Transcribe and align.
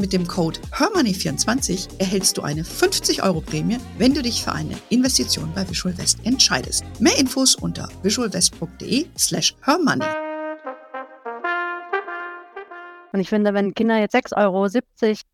Mit 0.00 0.14
dem 0.14 0.26
Code 0.26 0.58
HERMONEY24 0.72 2.00
erhältst 2.00 2.38
du 2.38 2.42
eine 2.42 2.64
50 2.64 3.22
Euro 3.22 3.42
Prämie, 3.42 3.76
wenn 3.98 4.14
du 4.14 4.22
dich 4.22 4.42
für 4.42 4.52
eine 4.52 4.74
Investition 4.88 5.52
bei 5.54 5.68
Visual 5.68 5.96
West 5.98 6.20
entscheidest. 6.24 6.86
Mehr 7.00 7.18
Infos 7.18 7.54
unter 7.54 7.86
visualwest.de 8.02 9.08
slash 9.18 9.54
hermoney. 9.60 10.06
Und 13.12 13.20
ich 13.20 13.28
finde, 13.28 13.52
wenn 13.52 13.74
Kinder 13.74 13.98
jetzt 13.98 14.14
6,70 14.14 14.38
Euro 14.38 14.66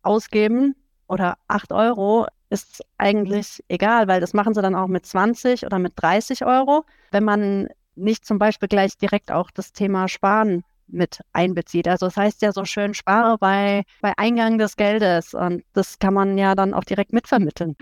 ausgeben 0.01 0.75
oder 1.07 1.37
8 1.47 1.71
Euro, 1.71 2.27
ist 2.49 2.83
eigentlich 2.97 3.63
egal, 3.69 4.09
weil 4.09 4.19
das 4.19 4.33
machen 4.33 4.53
sie 4.53 4.61
dann 4.61 4.75
auch 4.75 4.87
mit 4.87 5.05
20 5.05 5.65
oder 5.65 5.79
mit 5.79 5.93
30 5.95 6.43
Euro. 6.45 6.83
Wenn 7.11 7.23
man 7.23 7.69
nicht 7.95 8.25
zum 8.25 8.37
Beispiel 8.37 8.67
gleich 8.67 8.97
direkt 8.97 9.31
auch 9.31 9.49
das 9.49 9.71
Thema 9.71 10.09
Sparen 10.09 10.65
mit 10.87 11.19
einbezieht. 11.33 11.87
Also 11.87 12.07
es 12.07 12.15
das 12.15 12.23
heißt 12.23 12.41
ja 12.41 12.51
so 12.51 12.65
schön, 12.65 12.93
spare 12.93 13.37
bei, 13.37 13.83
bei 14.01 14.13
Eingang 14.17 14.57
des 14.57 14.75
Geldes 14.75 15.33
und 15.33 15.63
das 15.73 15.99
kann 15.99 16.13
man 16.13 16.37
ja 16.37 16.55
dann 16.55 16.73
auch 16.73 16.83
direkt 16.83 17.13
mitvermitteln. 17.13 17.75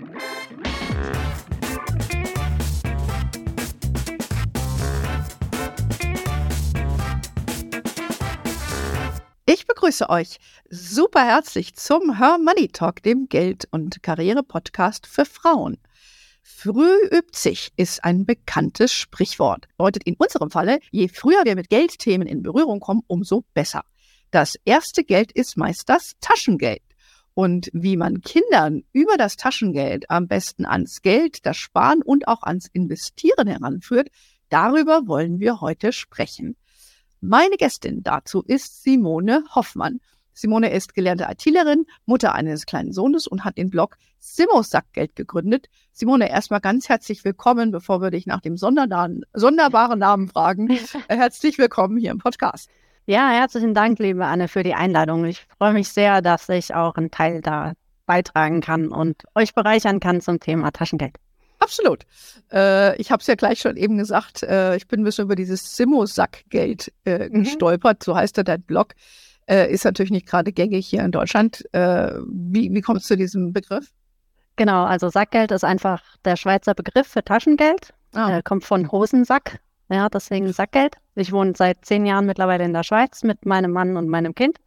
Ich 9.48 9.66
begrüße 9.66 10.10
euch 10.10 10.38
super 10.70 11.24
herzlich 11.24 11.76
zum 11.76 12.18
Her 12.18 12.38
Money 12.38 12.66
Talk, 12.68 13.02
dem 13.04 13.28
Geld- 13.28 13.68
und 13.70 14.02
Karriere-Podcast 14.02 15.06
für 15.06 15.24
Frauen. 15.24 15.78
Früh 16.48 17.08
übt 17.10 17.36
sich 17.36 17.72
ist 17.76 18.04
ein 18.04 18.24
bekanntes 18.24 18.92
Sprichwort. 18.92 19.66
Bedeutet 19.76 20.04
in 20.04 20.14
unserem 20.14 20.48
Falle, 20.48 20.78
je 20.92 21.08
früher 21.08 21.44
wir 21.44 21.56
mit 21.56 21.68
Geldthemen 21.68 22.28
in 22.28 22.44
Berührung 22.44 22.78
kommen, 22.78 23.02
umso 23.08 23.42
besser. 23.52 23.82
Das 24.30 24.54
erste 24.64 25.02
Geld 25.02 25.32
ist 25.32 25.56
meist 25.56 25.88
das 25.88 26.12
Taschengeld. 26.20 26.82
Und 27.34 27.68
wie 27.72 27.96
man 27.96 28.20
Kindern 28.20 28.84
über 28.92 29.16
das 29.16 29.36
Taschengeld 29.36 30.08
am 30.08 30.28
besten 30.28 30.64
ans 30.66 31.02
Geld, 31.02 31.44
das 31.44 31.56
Sparen 31.56 32.00
und 32.00 32.28
auch 32.28 32.44
ans 32.44 32.68
Investieren 32.72 33.48
heranführt, 33.48 34.08
darüber 34.48 35.08
wollen 35.08 35.40
wir 35.40 35.60
heute 35.60 35.92
sprechen. 35.92 36.56
Meine 37.20 37.56
Gästin 37.56 38.04
dazu 38.04 38.44
ist 38.46 38.84
Simone 38.84 39.42
Hoffmann. 39.52 39.98
Simone 40.38 40.70
ist 40.70 40.92
gelernte 40.92 41.26
ITlerin, 41.30 41.86
Mutter 42.04 42.34
eines 42.34 42.66
kleinen 42.66 42.92
Sohnes 42.92 43.26
und 43.26 43.42
hat 43.46 43.56
den 43.56 43.70
Blog 43.70 43.96
Simos 44.18 44.68
Sackgeld 44.68 45.16
gegründet. 45.16 45.70
Simone, 45.92 46.28
erstmal 46.28 46.60
ganz 46.60 46.90
herzlich 46.90 47.24
willkommen, 47.24 47.70
bevor 47.70 48.02
wir 48.02 48.10
dich 48.10 48.26
nach 48.26 48.42
dem 48.42 48.58
sonderbaren 48.58 49.98
Namen 49.98 50.28
fragen. 50.28 50.68
herzlich 51.08 51.56
willkommen 51.56 51.96
hier 51.96 52.10
im 52.10 52.18
Podcast. 52.18 52.68
Ja, 53.06 53.30
herzlichen 53.30 53.72
Dank, 53.72 53.98
liebe 53.98 54.26
Anne, 54.26 54.48
für 54.48 54.62
die 54.62 54.74
Einladung. 54.74 55.24
Ich 55.24 55.46
freue 55.56 55.72
mich 55.72 55.88
sehr, 55.88 56.20
dass 56.20 56.50
ich 56.50 56.74
auch 56.74 56.96
einen 56.96 57.10
Teil 57.10 57.40
da 57.40 57.72
beitragen 58.04 58.60
kann 58.60 58.88
und 58.88 59.22
euch 59.34 59.54
bereichern 59.54 60.00
kann 60.00 60.20
zum 60.20 60.38
Thema 60.38 60.70
Taschengeld. 60.70 61.16
Absolut. 61.60 62.04
Äh, 62.52 62.94
ich 63.00 63.10
habe 63.10 63.22
es 63.22 63.26
ja 63.26 63.36
gleich 63.36 63.60
schon 63.60 63.78
eben 63.78 63.96
gesagt, 63.96 64.42
äh, 64.42 64.76
ich 64.76 64.86
bin 64.86 65.00
ein 65.00 65.04
bisschen 65.04 65.24
über 65.24 65.34
dieses 65.34 65.76
Simo-Sackgeld 65.76 66.92
äh, 67.06 67.30
mhm. 67.30 67.44
gestolpert, 67.44 68.02
so 68.02 68.14
heißt 68.14 68.36
ja 68.36 68.42
dein 68.42 68.60
Blog 68.60 68.94
äh, 69.48 69.70
ist 69.70 69.84
natürlich 69.84 70.10
nicht 70.10 70.26
gerade 70.26 70.52
gängig 70.52 70.86
hier 70.86 71.02
in 71.02 71.12
Deutschland. 71.12 71.64
Äh, 71.72 72.12
wie, 72.28 72.72
wie 72.72 72.80
kommst 72.80 73.04
du 73.04 73.14
zu 73.14 73.16
diesem 73.16 73.52
Begriff? 73.52 73.92
Genau, 74.56 74.84
also 74.84 75.08
Sackgeld 75.08 75.50
ist 75.50 75.64
einfach 75.64 76.02
der 76.24 76.36
Schweizer 76.36 76.74
Begriff 76.74 77.06
für 77.06 77.22
Taschengeld. 77.22 77.92
Ah. 78.14 78.38
Äh, 78.38 78.42
kommt 78.42 78.64
von 78.64 78.90
Hosensack, 78.90 79.60
ja, 79.90 80.08
deswegen 80.08 80.52
Sackgeld. 80.52 80.96
Ich 81.14 81.32
wohne 81.32 81.52
seit 81.54 81.84
zehn 81.84 82.06
Jahren 82.06 82.26
mittlerweile 82.26 82.64
in 82.64 82.72
der 82.72 82.82
Schweiz 82.82 83.22
mit 83.22 83.44
meinem 83.44 83.72
Mann 83.72 83.96
und 83.96 84.08
meinem 84.08 84.34
Kind. 84.34 84.58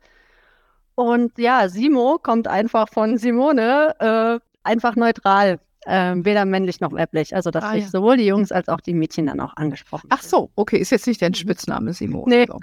Und 0.96 1.38
ja, 1.38 1.68
Simo 1.70 2.20
kommt 2.22 2.48
einfach 2.48 2.90
von 2.90 3.18
Simone, 3.18 3.96
äh, 4.00 4.40
einfach 4.64 4.96
neutral. 4.96 5.60
Äh, 5.86 6.16
weder 6.18 6.44
männlich 6.44 6.82
noch 6.82 6.92
weiblich. 6.92 7.34
Also, 7.34 7.52
dass 7.52 7.64
ah, 7.64 7.72
sich 7.72 7.86
ja. 7.86 7.90
sowohl 7.90 8.18
die 8.18 8.26
Jungs 8.26 8.52
als 8.52 8.68
auch 8.68 8.82
die 8.82 8.94
Mädchen 8.94 9.28
dann 9.28 9.40
auch 9.40 9.56
angesprochen 9.56 10.08
Ach 10.10 10.22
so, 10.22 10.52
okay. 10.56 10.78
Ist 10.78 10.90
jetzt 10.90 11.08
nicht 11.08 11.22
dein 11.22 11.34
Spitzname, 11.34 11.94
Simo. 11.94 12.26
Nee. 12.28 12.46
So. 12.48 12.60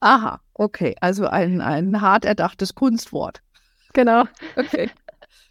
Aha, 0.00 0.38
okay. 0.58 0.96
Also 1.00 1.26
ein, 1.26 1.60
ein 1.60 2.00
hart 2.00 2.24
erdachtes 2.24 2.74
Kunstwort. 2.74 3.42
Genau. 3.92 4.24
Okay. 4.56 4.90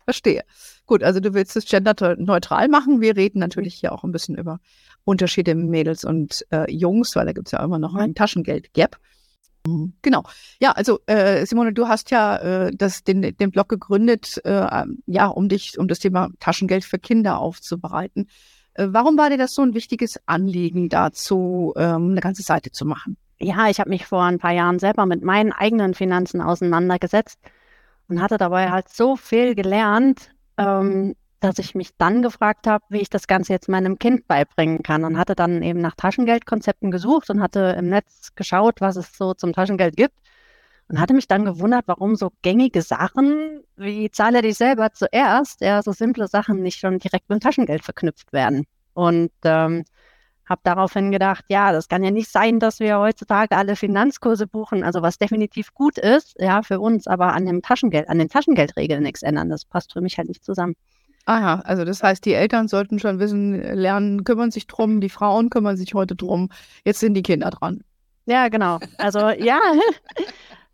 Verstehe. 0.05 0.43
Gut, 0.85 1.03
also 1.03 1.19
du 1.19 1.33
willst 1.33 1.55
es 1.55 1.65
genderneutral 1.65 2.67
machen. 2.67 3.01
Wir 3.01 3.15
reden 3.15 3.39
natürlich 3.39 3.75
hier 3.75 3.91
auch 3.91 4.03
ein 4.03 4.11
bisschen 4.11 4.35
über 4.35 4.59
Unterschiede 5.03 5.55
Mädels 5.55 6.03
und 6.03 6.45
äh, 6.51 6.71
Jungs, 6.71 7.15
weil 7.15 7.25
da 7.25 7.33
gibt 7.33 7.47
es 7.47 7.51
ja 7.53 7.63
immer 7.63 7.79
noch 7.79 7.95
ein 7.95 8.13
Taschengeld-Gap. 8.13 8.97
Genau. 10.03 10.23
Ja, 10.59 10.73
also 10.73 10.99
äh, 11.07 11.45
Simone, 11.45 11.73
du 11.73 11.87
hast 11.87 12.11
ja 12.11 12.37
äh, 12.37 12.71
das, 12.71 13.03
den, 13.03 13.35
den 13.35 13.51
Blog 13.51 13.67
gegründet, 13.67 14.39
äh, 14.45 14.83
ja, 15.07 15.27
um 15.27 15.49
dich, 15.49 15.79
um 15.79 15.87
das 15.87 15.99
Thema 15.99 16.29
Taschengeld 16.39 16.85
für 16.85 16.99
Kinder 16.99 17.39
aufzubereiten. 17.39 18.29
Äh, 18.75 18.87
warum 18.91 19.17
war 19.17 19.29
dir 19.31 19.37
das 19.37 19.55
so 19.55 19.63
ein 19.63 19.73
wichtiges 19.73 20.19
Anliegen, 20.27 20.89
dazu 20.89 21.73
ähm, 21.77 22.11
eine 22.11 22.21
ganze 22.21 22.43
Seite 22.43 22.71
zu 22.71 22.85
machen? 22.85 23.17
Ja, 23.39 23.69
ich 23.69 23.79
habe 23.79 23.89
mich 23.89 24.05
vor 24.05 24.23
ein 24.23 24.39
paar 24.39 24.53
Jahren 24.53 24.79
selber 24.79 25.05
mit 25.05 25.23
meinen 25.23 25.51
eigenen 25.51 25.93
Finanzen 25.93 26.41
auseinandergesetzt 26.41 27.39
und 28.07 28.21
hatte 28.21 28.37
dabei 28.37 28.71
halt 28.71 28.89
so 28.89 29.15
viel 29.15 29.55
gelernt, 29.55 30.31
ähm, 30.57 31.15
dass 31.39 31.59
ich 31.59 31.75
mich 31.75 31.91
dann 31.97 32.21
gefragt 32.21 32.65
habe, 32.65 32.83
wie 32.89 33.01
ich 33.01 33.09
das 33.09 33.27
Ganze 33.27 33.53
jetzt 33.53 33.69
meinem 33.69 33.99
Kind 33.99 34.27
beibringen 34.27 34.83
kann 34.83 35.03
und 35.03 35.17
hatte 35.17 35.35
dann 35.35 35.61
eben 35.61 35.79
nach 35.81 35.95
Taschengeldkonzepten 35.95 36.91
gesucht 36.91 37.29
und 37.29 37.41
hatte 37.41 37.75
im 37.77 37.89
Netz 37.89 38.33
geschaut, 38.35 38.81
was 38.81 38.95
es 38.95 39.17
so 39.17 39.33
zum 39.33 39.53
Taschengeld 39.53 39.95
gibt 39.97 40.15
und 40.87 40.99
hatte 40.99 41.13
mich 41.13 41.27
dann 41.27 41.45
gewundert, 41.45 41.83
warum 41.87 42.15
so 42.15 42.31
gängige 42.41 42.81
Sachen 42.81 43.55
wie 43.77 44.09
zahle 44.09 44.41
dich 44.41 44.55
selber 44.55 44.91
zuerst, 44.93 45.61
ja, 45.61 45.81
so 45.81 45.91
simple 45.91 46.27
Sachen 46.27 46.61
nicht 46.61 46.79
schon 46.79 46.99
direkt 46.99 47.29
mit 47.29 47.43
Taschengeld 47.43 47.83
verknüpft 47.83 48.31
werden. 48.33 48.65
Und 48.93 49.31
ähm, 49.43 49.83
habe 50.47 50.61
daraufhin 50.63 51.11
gedacht, 51.11 51.45
ja, 51.49 51.71
das 51.71 51.87
kann 51.87 52.03
ja 52.03 52.11
nicht 52.11 52.31
sein, 52.31 52.59
dass 52.59 52.79
wir 52.79 52.99
heutzutage 52.99 53.55
alle 53.55 53.75
Finanzkurse 53.75 54.47
buchen, 54.47 54.83
also 54.83 55.01
was 55.01 55.17
definitiv 55.17 55.73
gut 55.73 55.97
ist, 55.97 56.35
ja, 56.39 56.61
für 56.61 56.79
uns, 56.79 57.07
aber 57.07 57.33
an 57.33 57.45
dem 57.45 57.61
Taschengeld, 57.61 58.09
an 58.09 58.19
den 58.19 58.29
Taschengeldregeln 58.29 59.03
nichts 59.03 59.23
ändern. 59.23 59.49
Das 59.49 59.65
passt 59.65 59.93
für 59.93 60.01
mich 60.01 60.17
halt 60.17 60.27
nicht 60.27 60.43
zusammen. 60.43 60.75
Aha, 61.25 61.61
also 61.65 61.85
das 61.85 62.03
heißt, 62.03 62.23
die 62.25 62.33
Eltern 62.33 62.67
sollten 62.67 62.99
schon 62.99 63.19
wissen, 63.19 63.59
lernen, 63.59 64.23
kümmern 64.23 64.51
sich 64.51 64.67
drum, 64.67 65.01
die 65.01 65.09
Frauen 65.09 65.49
kümmern 65.49 65.75
sich 65.75 65.95
heute 65.95 66.15
drum, 66.15 66.49
jetzt 66.83 66.99
sind 66.99 67.15
die 67.15 67.23
Kinder 67.23 67.49
dran. 67.49 67.81
Ja, 68.27 68.47
genau. 68.49 68.79
Also 68.97 69.29
ja. 69.29 69.59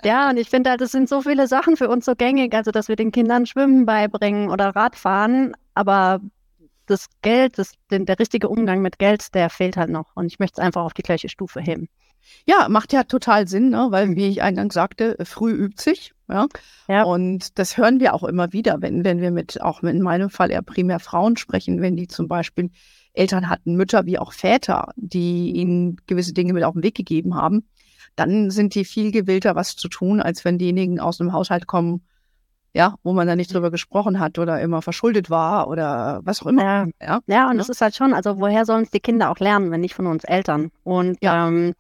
Ja, 0.04 0.32
und 0.32 0.38
ich 0.38 0.50
finde 0.50 0.72
halt, 0.72 0.82
es 0.82 0.92
sind 0.92 1.08
so 1.08 1.22
viele 1.22 1.48
Sachen 1.48 1.78
für 1.78 1.88
uns 1.88 2.06
so 2.06 2.16
gängig, 2.16 2.56
also 2.56 2.72
dass 2.72 2.88
wir 2.88 2.96
den 2.96 3.12
Kindern 3.12 3.46
Schwimmen 3.46 3.86
beibringen 3.86 4.50
oder 4.50 4.76
Radfahren, 4.76 5.54
aber 5.76 6.22
das 6.86 7.08
Geld, 7.22 7.58
das, 7.58 7.74
den, 7.90 8.06
der 8.06 8.20
richtige 8.20 8.50
Umgang 8.50 8.82
mit 8.82 9.00
Geld, 9.00 9.34
der 9.34 9.50
fehlt 9.50 9.78
halt 9.78 9.90
noch. 9.90 10.16
Und 10.16 10.26
ich 10.28 10.40
möchte 10.40 10.62
es 10.62 10.66
einfach 10.66 10.84
auf 10.84 10.94
die 10.94 11.04
gleiche 11.04 11.30
Stufe 11.30 11.62
heben. 11.62 11.88
Ja, 12.46 12.70
macht 12.70 12.94
ja 12.94 13.04
total 13.04 13.48
Sinn, 13.48 13.70
ne? 13.70 13.88
weil, 13.90 14.16
wie 14.16 14.28
ich 14.28 14.42
eingangs 14.42 14.74
sagte, 14.74 15.18
früh 15.24 15.52
übt 15.52 15.82
sich. 15.82 16.14
Ja? 16.30 16.48
ja. 16.88 17.04
Und 17.04 17.58
das 17.60 17.78
hören 17.78 18.00
wir 18.00 18.14
auch 18.14 18.24
immer 18.24 18.54
wieder, 18.54 18.82
wenn, 18.82 19.04
wenn 19.04 19.22
wir 19.22 19.32
mit, 19.32 19.62
auch 19.62 19.84
in 19.84 20.02
meinem 20.02 20.30
Fall 20.30 20.52
eher 20.52 20.62
primär 20.62 21.00
Frauen 21.00 21.38
sprechen, 21.38 21.82
wenn 21.82 21.96
die 21.96 22.08
zum 22.08 22.28
Beispiel 22.28 22.70
Eltern 23.14 23.50
hatten, 23.50 23.76
Mütter 23.76 24.06
wie 24.06 24.20
auch 24.20 24.34
Väter, 24.34 24.92
die 24.96 25.52
ihnen 25.52 25.98
gewisse 26.08 26.34
Dinge 26.34 26.54
mit 26.54 26.64
auf 26.64 26.74
den 26.74 26.84
Weg 26.84 26.96
gegeben 26.96 27.36
haben, 27.36 27.68
dann 28.16 28.52
sind 28.52 28.76
die 28.76 28.86
viel 28.86 29.12
gewillter, 29.12 29.56
was 29.56 29.76
zu 29.76 29.88
tun, 29.88 30.22
als 30.22 30.46
wenn 30.46 30.58
diejenigen 30.58 31.00
aus 31.00 31.20
einem 31.20 31.34
Haushalt 31.34 31.68
kommen, 31.68 32.06
ja, 32.74 32.96
wo 33.04 33.14
man 33.14 33.28
da 33.28 33.36
nicht 33.36 33.54
drüber 33.54 33.72
gesprochen 33.72 34.20
hat 34.20 34.40
oder 34.40 34.62
immer 34.62 34.82
verschuldet 34.82 35.30
war 35.30 35.68
oder 35.68 36.22
was 36.24 36.42
auch 36.42 36.48
immer. 36.48 36.64
Ja, 36.64 36.88
ja, 37.02 37.20
ja 37.28 37.50
und 37.50 37.58
ja. 37.58 37.66
ist 37.68 37.82
halt 37.82 37.96
schon, 37.96 38.14
also 38.14 38.40
woher 38.40 38.66
sollen 38.66 38.84
es 38.84 38.92
die 38.92 39.00
Kinder 39.00 39.30
auch 39.30 39.40
lernen, 39.40 39.72
wenn 39.72 39.82
nicht 39.82 39.96
von 39.96 40.08
uns 40.08 40.24
Eltern? 40.24 40.72
Und 40.84 41.18
ja. 41.22 41.48
ähm, 41.48 41.74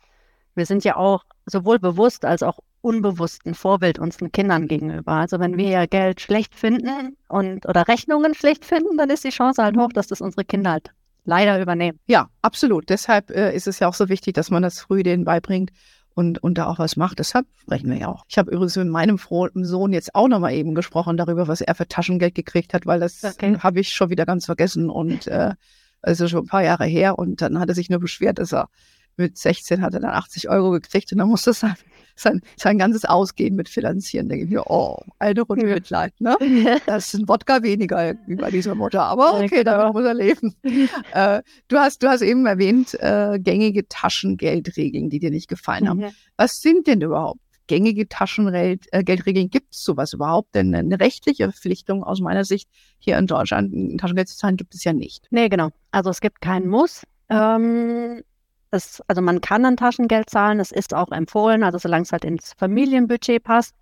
wir 0.55 0.65
sind 0.65 0.83
ja 0.83 0.97
auch 0.97 1.23
sowohl 1.45 1.79
bewusst 1.79 2.25
als 2.25 2.43
auch 2.43 2.59
unbewusst 2.81 3.45
ein 3.45 3.53
Vorbild 3.53 3.99
unseren 3.99 4.31
Kindern 4.31 4.67
gegenüber. 4.67 5.13
Also 5.13 5.39
wenn 5.39 5.57
wir 5.57 5.88
Geld 5.88 6.19
schlecht 6.19 6.55
finden 6.55 7.15
und 7.29 7.65
oder 7.67 7.88
Rechnungen 7.88 8.33
schlecht 8.33 8.65
finden, 8.65 8.97
dann 8.97 9.09
ist 9.09 9.23
die 9.23 9.29
Chance 9.29 9.63
halt 9.63 9.77
hoch, 9.77 9.93
dass 9.93 10.07
das 10.07 10.19
unsere 10.19 10.43
Kinder 10.43 10.71
halt 10.71 10.91
leider 11.23 11.61
übernehmen. 11.61 11.99
Ja, 12.07 12.27
absolut. 12.41 12.89
Deshalb 12.89 13.29
äh, 13.29 13.55
ist 13.55 13.67
es 13.67 13.79
ja 13.79 13.88
auch 13.88 13.93
so 13.93 14.09
wichtig, 14.09 14.33
dass 14.33 14.49
man 14.49 14.63
das 14.63 14.79
früh 14.79 15.03
denen 15.03 15.23
beibringt 15.23 15.71
und, 16.13 16.44
und 16.44 16.58
da 16.58 16.68
auch 16.68 16.80
was 16.80 16.96
macht. 16.96 17.19
Deshalb 17.19 17.46
sprechen 17.58 17.90
wir 17.90 17.98
ja 17.98 18.08
auch. 18.08 18.25
Ich 18.28 18.38
habe 18.38 18.52
übrigens 18.52 18.75
mit 18.75 18.88
meinem 18.88 19.18
Sohn 19.18 19.94
jetzt 19.94 20.16
auch 20.16 20.28
nochmal 20.28 20.54
eben 20.54 20.75
gesprochen 20.75 21.18
darüber, 21.18 21.48
was 21.48 21.62
er 21.62 21.75
für 21.75 21.88
Taschengeld 21.88 22.36
gekriegt 22.36 22.74
hat, 22.74 22.86
weil 22.86 23.00
das 23.00 23.24
okay. 23.24 23.58
habe 23.60 23.80
ich 23.80 23.94
schon 23.94 24.10
wieder 24.10 24.25
ganz 24.25 24.46
vergessen 24.46 24.90
und 24.90 25.28
äh, 25.28 25.54
also 26.02 26.28
schon 26.28 26.46
ein 26.46 26.48
paar 26.48 26.63
Jahre 26.63 26.86
her 26.86 27.18
und 27.19 27.42
dann 27.42 27.60
hat 27.60 27.69
er 27.69 27.75
sich 27.75 27.90
nur 27.90 28.00
beschwert, 28.00 28.40
dass 28.40 28.54
er 28.54 28.69
mit 29.18 29.38
16 29.38 29.81
hat 29.81 29.94
er 29.94 30.00
dann 30.00 30.12
80 30.12 30.50
Euro 30.50 30.72
gekriegt 30.72 31.12
und 31.12 31.18
dann 31.19 31.28
musste 31.28 31.54
sein, 31.54 31.75
sein, 32.16 32.42
sein 32.58 32.78
ganzes 32.78 33.06
Ausgehen 33.06 33.56
mit 33.56 33.69
finanzieren. 33.69 34.28
Da 34.28 34.36
denke 34.36 34.46
ich 34.46 34.52
mir, 34.52 34.63
oh, 34.68 34.98
eine 35.19 35.42
Runde 35.42 35.66
Mitleid, 35.66 36.13
ne? 36.19 36.38
Das 36.86 37.13
ist 37.13 37.22
ein 37.22 37.28
Wodka 37.28 37.63
weniger 37.63 38.16
über 38.28 38.52
dieser 38.52 38.75
Mutter, 38.75 39.04
aber 39.04 39.42
okay, 39.42 39.63
damit 39.63 39.94
muss 39.94 40.06
er 40.06 40.13
leben. 40.13 40.56
Äh, 41.13 41.42
du, 41.68 41.78
hast, 41.78 42.04
du 42.04 42.08
hast 42.08 42.22
eben 42.22 42.46
erwähnt, 42.46 42.96
äh, 43.00 43.38
gängige 43.40 43.88
Taschengeldregeln, 43.88 45.10
die 45.10 45.19
dir 45.19 45.30
nicht 45.30 45.48
gefallen 45.48 45.90
haben. 45.90 46.00
Mhm. 46.00 46.12
Was 46.38 46.62
sind 46.62 46.88
denn 46.88 47.02
überhaupt 47.02 47.42
gängige 47.68 48.08
Taschengeldregeln? 48.08 49.50
Gibt 49.50 49.74
es 49.74 49.84
sowas 49.84 50.13
überhaupt? 50.13 50.56
Denn 50.56 50.74
eine 50.74 51.00
rechtliche 51.00 51.46
Verpflichtung 51.52 52.04
aus 52.04 52.19
meiner 52.19 52.44
Sicht 52.44 52.69
hier 53.00 53.18
in 53.18 53.28
Deutschland, 53.28 54.00
Taschengeld 54.00 54.30
zu 54.30 54.38
zahlen, 54.38 54.58
gibt 54.58 54.75
es 54.75 54.84
ja 54.84 54.94
nicht. 54.94 55.28
Nee, 55.31 55.50
genau. 55.50 55.69
Also 55.92 56.10
es 56.10 56.22
gibt 56.22 56.42
keinen 56.42 56.68
Muss. 56.68 57.04
Ähm, 57.30 58.22
es, 58.71 59.01
also 59.07 59.21
man 59.21 59.41
kann 59.41 59.65
ein 59.65 59.77
Taschengeld 59.77 60.29
zahlen, 60.29 60.59
es 60.59 60.71
ist 60.71 60.94
auch 60.94 61.12
empfohlen, 61.12 61.63
also 61.63 61.77
solange 61.77 62.03
es 62.03 62.12
halt 62.12 62.25
ins 62.25 62.53
Familienbudget 62.57 63.44
passt. 63.44 63.75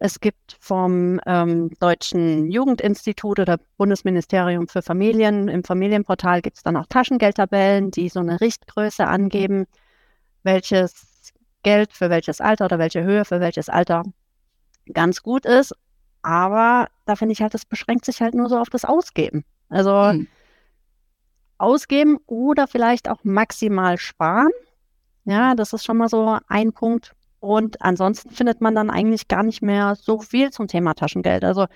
Es 0.00 0.20
gibt 0.20 0.56
vom 0.60 1.20
ähm, 1.26 1.70
Deutschen 1.80 2.50
Jugendinstitut 2.50 3.40
oder 3.40 3.58
Bundesministerium 3.78 4.68
für 4.68 4.82
Familien, 4.82 5.48
im 5.48 5.64
Familienportal 5.64 6.40
gibt 6.40 6.58
es 6.58 6.62
dann 6.62 6.76
auch 6.76 6.86
Taschengeldtabellen, 6.86 7.90
die 7.90 8.08
so 8.08 8.20
eine 8.20 8.40
Richtgröße 8.40 9.06
angeben, 9.06 9.66
welches 10.44 11.32
Geld 11.64 11.92
für 11.92 12.10
welches 12.10 12.40
Alter 12.40 12.66
oder 12.66 12.78
welche 12.78 13.02
Höhe 13.02 13.24
für 13.24 13.40
welches 13.40 13.68
Alter 13.68 14.04
ganz 14.92 15.22
gut 15.22 15.44
ist. 15.44 15.74
Aber 16.22 16.88
da 17.06 17.16
finde 17.16 17.32
ich 17.32 17.42
halt, 17.42 17.54
das 17.54 17.64
beschränkt 17.64 18.04
sich 18.04 18.20
halt 18.20 18.34
nur 18.34 18.48
so 18.48 18.58
auf 18.58 18.70
das 18.70 18.84
Ausgeben. 18.84 19.44
Also 19.68 20.10
hm 20.10 20.28
ausgeben 21.58 22.18
oder 22.26 22.66
vielleicht 22.66 23.08
auch 23.08 23.24
maximal 23.24 23.98
sparen. 23.98 24.50
Ja, 25.24 25.54
das 25.54 25.72
ist 25.72 25.84
schon 25.84 25.98
mal 25.98 26.08
so 26.08 26.38
ein 26.48 26.72
Punkt. 26.72 27.14
Und 27.40 27.82
ansonsten 27.82 28.30
findet 28.30 28.60
man 28.60 28.74
dann 28.74 28.90
eigentlich 28.90 29.28
gar 29.28 29.42
nicht 29.42 29.62
mehr 29.62 29.94
so 29.94 30.20
viel 30.20 30.50
zum 30.50 30.66
Thema 30.68 30.94
Taschengeld. 30.94 31.44
Also 31.44 31.66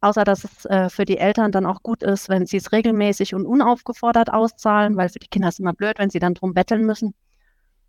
außer 0.00 0.24
dass 0.24 0.44
es 0.44 0.64
äh, 0.66 0.88
für 0.88 1.04
die 1.04 1.18
Eltern 1.18 1.52
dann 1.52 1.66
auch 1.66 1.82
gut 1.82 2.02
ist, 2.02 2.28
wenn 2.28 2.46
sie 2.46 2.56
es 2.56 2.72
regelmäßig 2.72 3.34
und 3.34 3.46
unaufgefordert 3.46 4.32
auszahlen, 4.32 4.96
weil 4.96 5.08
für 5.08 5.18
die 5.18 5.28
Kinder 5.28 5.48
ist 5.48 5.54
es 5.54 5.60
immer 5.60 5.74
blöd, 5.74 5.98
wenn 5.98 6.10
sie 6.10 6.18
dann 6.18 6.34
drum 6.34 6.54
betteln 6.54 6.84
müssen. 6.86 7.14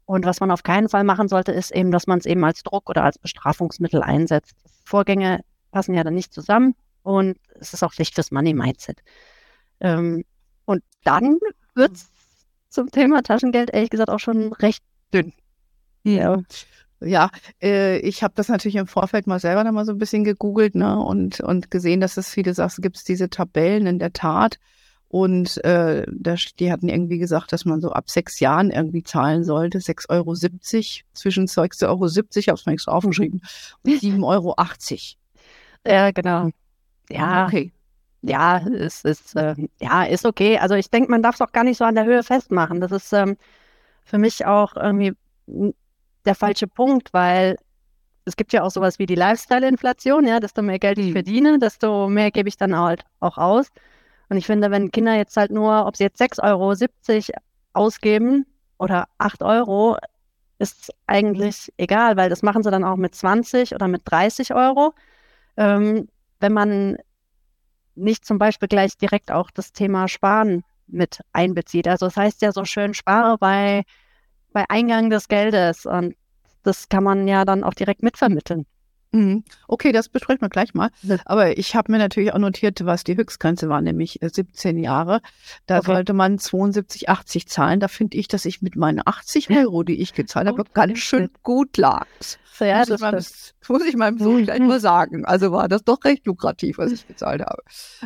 Und 0.05 0.25
was 0.25 0.39
man 0.41 0.51
auf 0.51 0.63
keinen 0.63 0.89
Fall 0.89 1.03
machen 1.03 1.29
sollte, 1.29 1.51
ist 1.51 1.71
eben, 1.71 1.91
dass 1.91 2.07
man 2.07 2.19
es 2.19 2.25
eben 2.25 2.43
als 2.43 2.63
Druck 2.63 2.89
oder 2.89 3.03
als 3.03 3.17
Bestrafungsmittel 3.17 4.03
einsetzt. 4.03 4.55
Vorgänge 4.83 5.41
passen 5.71 5.93
ja 5.93 6.03
dann 6.03 6.15
nicht 6.15 6.33
zusammen 6.33 6.75
und 7.03 7.37
es 7.59 7.73
ist 7.73 7.83
auch 7.83 7.93
schlecht 7.93 8.15
fürs 8.15 8.31
Money 8.31 8.53
Mindset. 8.53 8.99
Ähm, 9.79 10.25
und 10.71 10.83
dann 11.03 11.37
wird 11.75 11.93
es 11.93 12.07
zum 12.69 12.89
Thema 12.89 13.21
Taschengeld 13.21 13.69
ehrlich 13.71 13.89
gesagt 13.89 14.09
auch 14.09 14.19
schon 14.19 14.53
recht 14.53 14.83
dünn. 15.13 15.33
Ja. 16.03 16.41
Ja, 17.03 17.31
äh, 17.61 17.97
ich 17.99 18.21
habe 18.21 18.33
das 18.35 18.47
natürlich 18.47 18.75
im 18.75 18.85
Vorfeld 18.85 19.25
mal 19.25 19.39
selber 19.39 19.63
noch 19.63 19.71
mal 19.71 19.85
so 19.85 19.91
ein 19.91 19.97
bisschen 19.97 20.23
gegoogelt 20.23 20.75
ne, 20.75 20.99
und, 20.99 21.39
und 21.39 21.71
gesehen, 21.71 21.99
dass 21.99 22.15
es 22.17 22.29
viele 22.29 22.53
Sachen 22.53 22.83
gibt, 22.83 23.07
diese 23.07 23.29
Tabellen 23.29 23.87
in 23.87 23.97
der 23.97 24.13
Tat. 24.13 24.59
Und 25.07 25.61
äh, 25.65 26.05
das, 26.11 26.53
die 26.59 26.71
hatten 26.71 26.87
irgendwie 26.89 27.17
gesagt, 27.17 27.51
dass 27.51 27.65
man 27.65 27.81
so 27.81 27.91
ab 27.91 28.09
sechs 28.09 28.39
Jahren 28.39 28.69
irgendwie 28.69 29.03
zahlen 29.03 29.43
sollte, 29.43 29.79
6,70 29.79 30.09
Euro, 30.09 30.35
zwischen 30.35 31.47
6,70 31.47 31.87
Euro, 31.87 32.05
ich 32.05 32.47
habe 32.47 32.59
es 32.59 32.65
mir 32.67 32.73
extra 32.73 32.91
aufgeschrieben, 32.91 33.41
und 33.83 33.91
7,80 33.91 34.23
Euro. 34.23 34.55
Ja, 35.85 36.11
genau. 36.11 36.49
Ja, 37.09 37.47
okay 37.47 37.71
ja, 38.21 38.59
es 38.67 39.03
ist, 39.03 39.35
äh, 39.35 39.55
ja, 39.79 40.03
ist 40.03 40.25
okay. 40.25 40.57
Also 40.59 40.75
ich 40.75 40.89
denke, 40.89 41.11
man 41.11 41.23
darf 41.23 41.35
es 41.35 41.41
auch 41.41 41.51
gar 41.51 41.63
nicht 41.63 41.77
so 41.77 41.85
an 41.85 41.95
der 41.95 42.05
Höhe 42.05 42.23
festmachen. 42.23 42.79
Das 42.79 42.91
ist 42.91 43.11
ähm, 43.13 43.37
für 44.03 44.17
mich 44.17 44.45
auch 44.45 44.75
irgendwie 44.75 45.13
der 46.25 46.35
falsche 46.35 46.67
Punkt, 46.67 47.13
weil 47.13 47.57
es 48.25 48.35
gibt 48.35 48.53
ja 48.53 48.63
auch 48.63 48.69
sowas 48.69 48.99
wie 48.99 49.07
die 49.07 49.15
Lifestyle-Inflation, 49.15 50.27
ja, 50.27 50.39
desto 50.39 50.61
mehr 50.61 50.79
Geld 50.79 50.99
ich 50.99 51.07
mhm. 51.07 51.13
verdiene, 51.13 51.59
desto 51.59 52.07
mehr 52.07 52.31
gebe 52.31 52.49
ich 52.49 52.57
dann 52.57 52.77
halt 52.77 53.03
auch 53.19 53.37
aus. 53.37 53.67
Und 54.29 54.37
ich 54.37 54.45
finde, 54.45 54.71
wenn 54.71 54.91
Kinder 54.91 55.15
jetzt 55.15 55.35
halt 55.35 55.51
nur, 55.51 55.85
ob 55.85 55.97
sie 55.97 56.03
jetzt 56.03 56.21
6,70 56.21 56.43
Euro 56.43 56.73
ausgeben 57.73 58.45
oder 58.77 59.07
8 59.17 59.41
Euro, 59.41 59.97
ist 60.59 60.93
eigentlich 61.07 61.73
egal, 61.77 62.17
weil 62.17 62.29
das 62.29 62.43
machen 62.43 62.61
sie 62.61 62.69
dann 62.69 62.83
auch 62.83 62.95
mit 62.95 63.15
20 63.15 63.73
oder 63.73 63.87
mit 63.87 64.03
30 64.05 64.53
Euro. 64.53 64.93
Ähm, 65.57 66.07
wenn 66.39 66.53
man 66.53 66.97
nicht 67.95 68.25
zum 68.25 68.37
Beispiel 68.37 68.67
gleich 68.67 68.97
direkt 68.97 69.31
auch 69.31 69.51
das 69.51 69.71
Thema 69.73 70.07
Sparen 70.07 70.63
mit 70.87 71.21
einbezieht. 71.33 71.87
Also 71.87 72.07
es 72.07 72.15
das 72.15 72.23
heißt 72.23 72.41
ja 72.41 72.51
so 72.51 72.65
schön, 72.65 72.93
spare 72.93 73.37
bei, 73.37 73.83
bei 74.53 74.65
Eingang 74.69 75.09
des 75.09 75.27
Geldes 75.27 75.85
und 75.85 76.15
das 76.63 76.89
kann 76.89 77.03
man 77.03 77.27
ja 77.27 77.45
dann 77.45 77.63
auch 77.63 77.73
direkt 77.73 78.03
mitvermitteln. 78.03 78.65
Mhm. 79.11 79.43
Okay, 79.67 79.91
das 79.91 80.07
besprechen 80.09 80.41
wir 80.41 80.49
gleich 80.49 80.73
mal. 80.73 80.89
Aber 81.25 81.57
ich 81.57 81.75
habe 81.75 81.91
mir 81.91 81.97
natürlich 81.97 82.33
auch 82.33 82.39
notiert, 82.39 82.85
was 82.85 83.03
die 83.03 83.17
Höchstgrenze 83.17 83.67
war, 83.67 83.81
nämlich 83.81 84.19
17 84.21 84.77
äh, 84.77 84.81
Jahre. 84.81 85.21
Da 85.65 85.79
okay. 85.79 85.93
sollte 85.93 86.13
man 86.13 86.37
72,80 86.37 87.47
zahlen. 87.47 87.79
Da 87.79 87.87
finde 87.87 88.17
ich, 88.17 88.27
dass 88.27 88.45
ich 88.45 88.61
mit 88.61 88.75
meinen 88.75 89.01
80 89.05 89.49
Euro, 89.49 89.83
die 89.83 90.01
ich 90.01 90.13
gezahlt 90.13 90.47
habe, 90.47 90.63
ganz 90.73 90.99
schön 90.99 91.29
gut 91.43 91.77
lag. 91.77 92.07
Ja, 92.59 92.79
muss, 92.79 92.89
ich 92.89 92.99
meinem, 92.99 93.23
muss 93.67 93.85
ich 93.85 93.95
meinem 93.97 94.19
Sohn 94.19 94.43
gleich 94.43 94.59
mal 94.59 94.79
sagen. 94.79 95.25
Also 95.25 95.51
war 95.51 95.67
das 95.67 95.83
doch 95.83 96.03
recht 96.03 96.25
lukrativ, 96.25 96.77
was 96.77 96.91
ich 96.91 97.07
gezahlt 97.07 97.41
habe. 97.41 97.63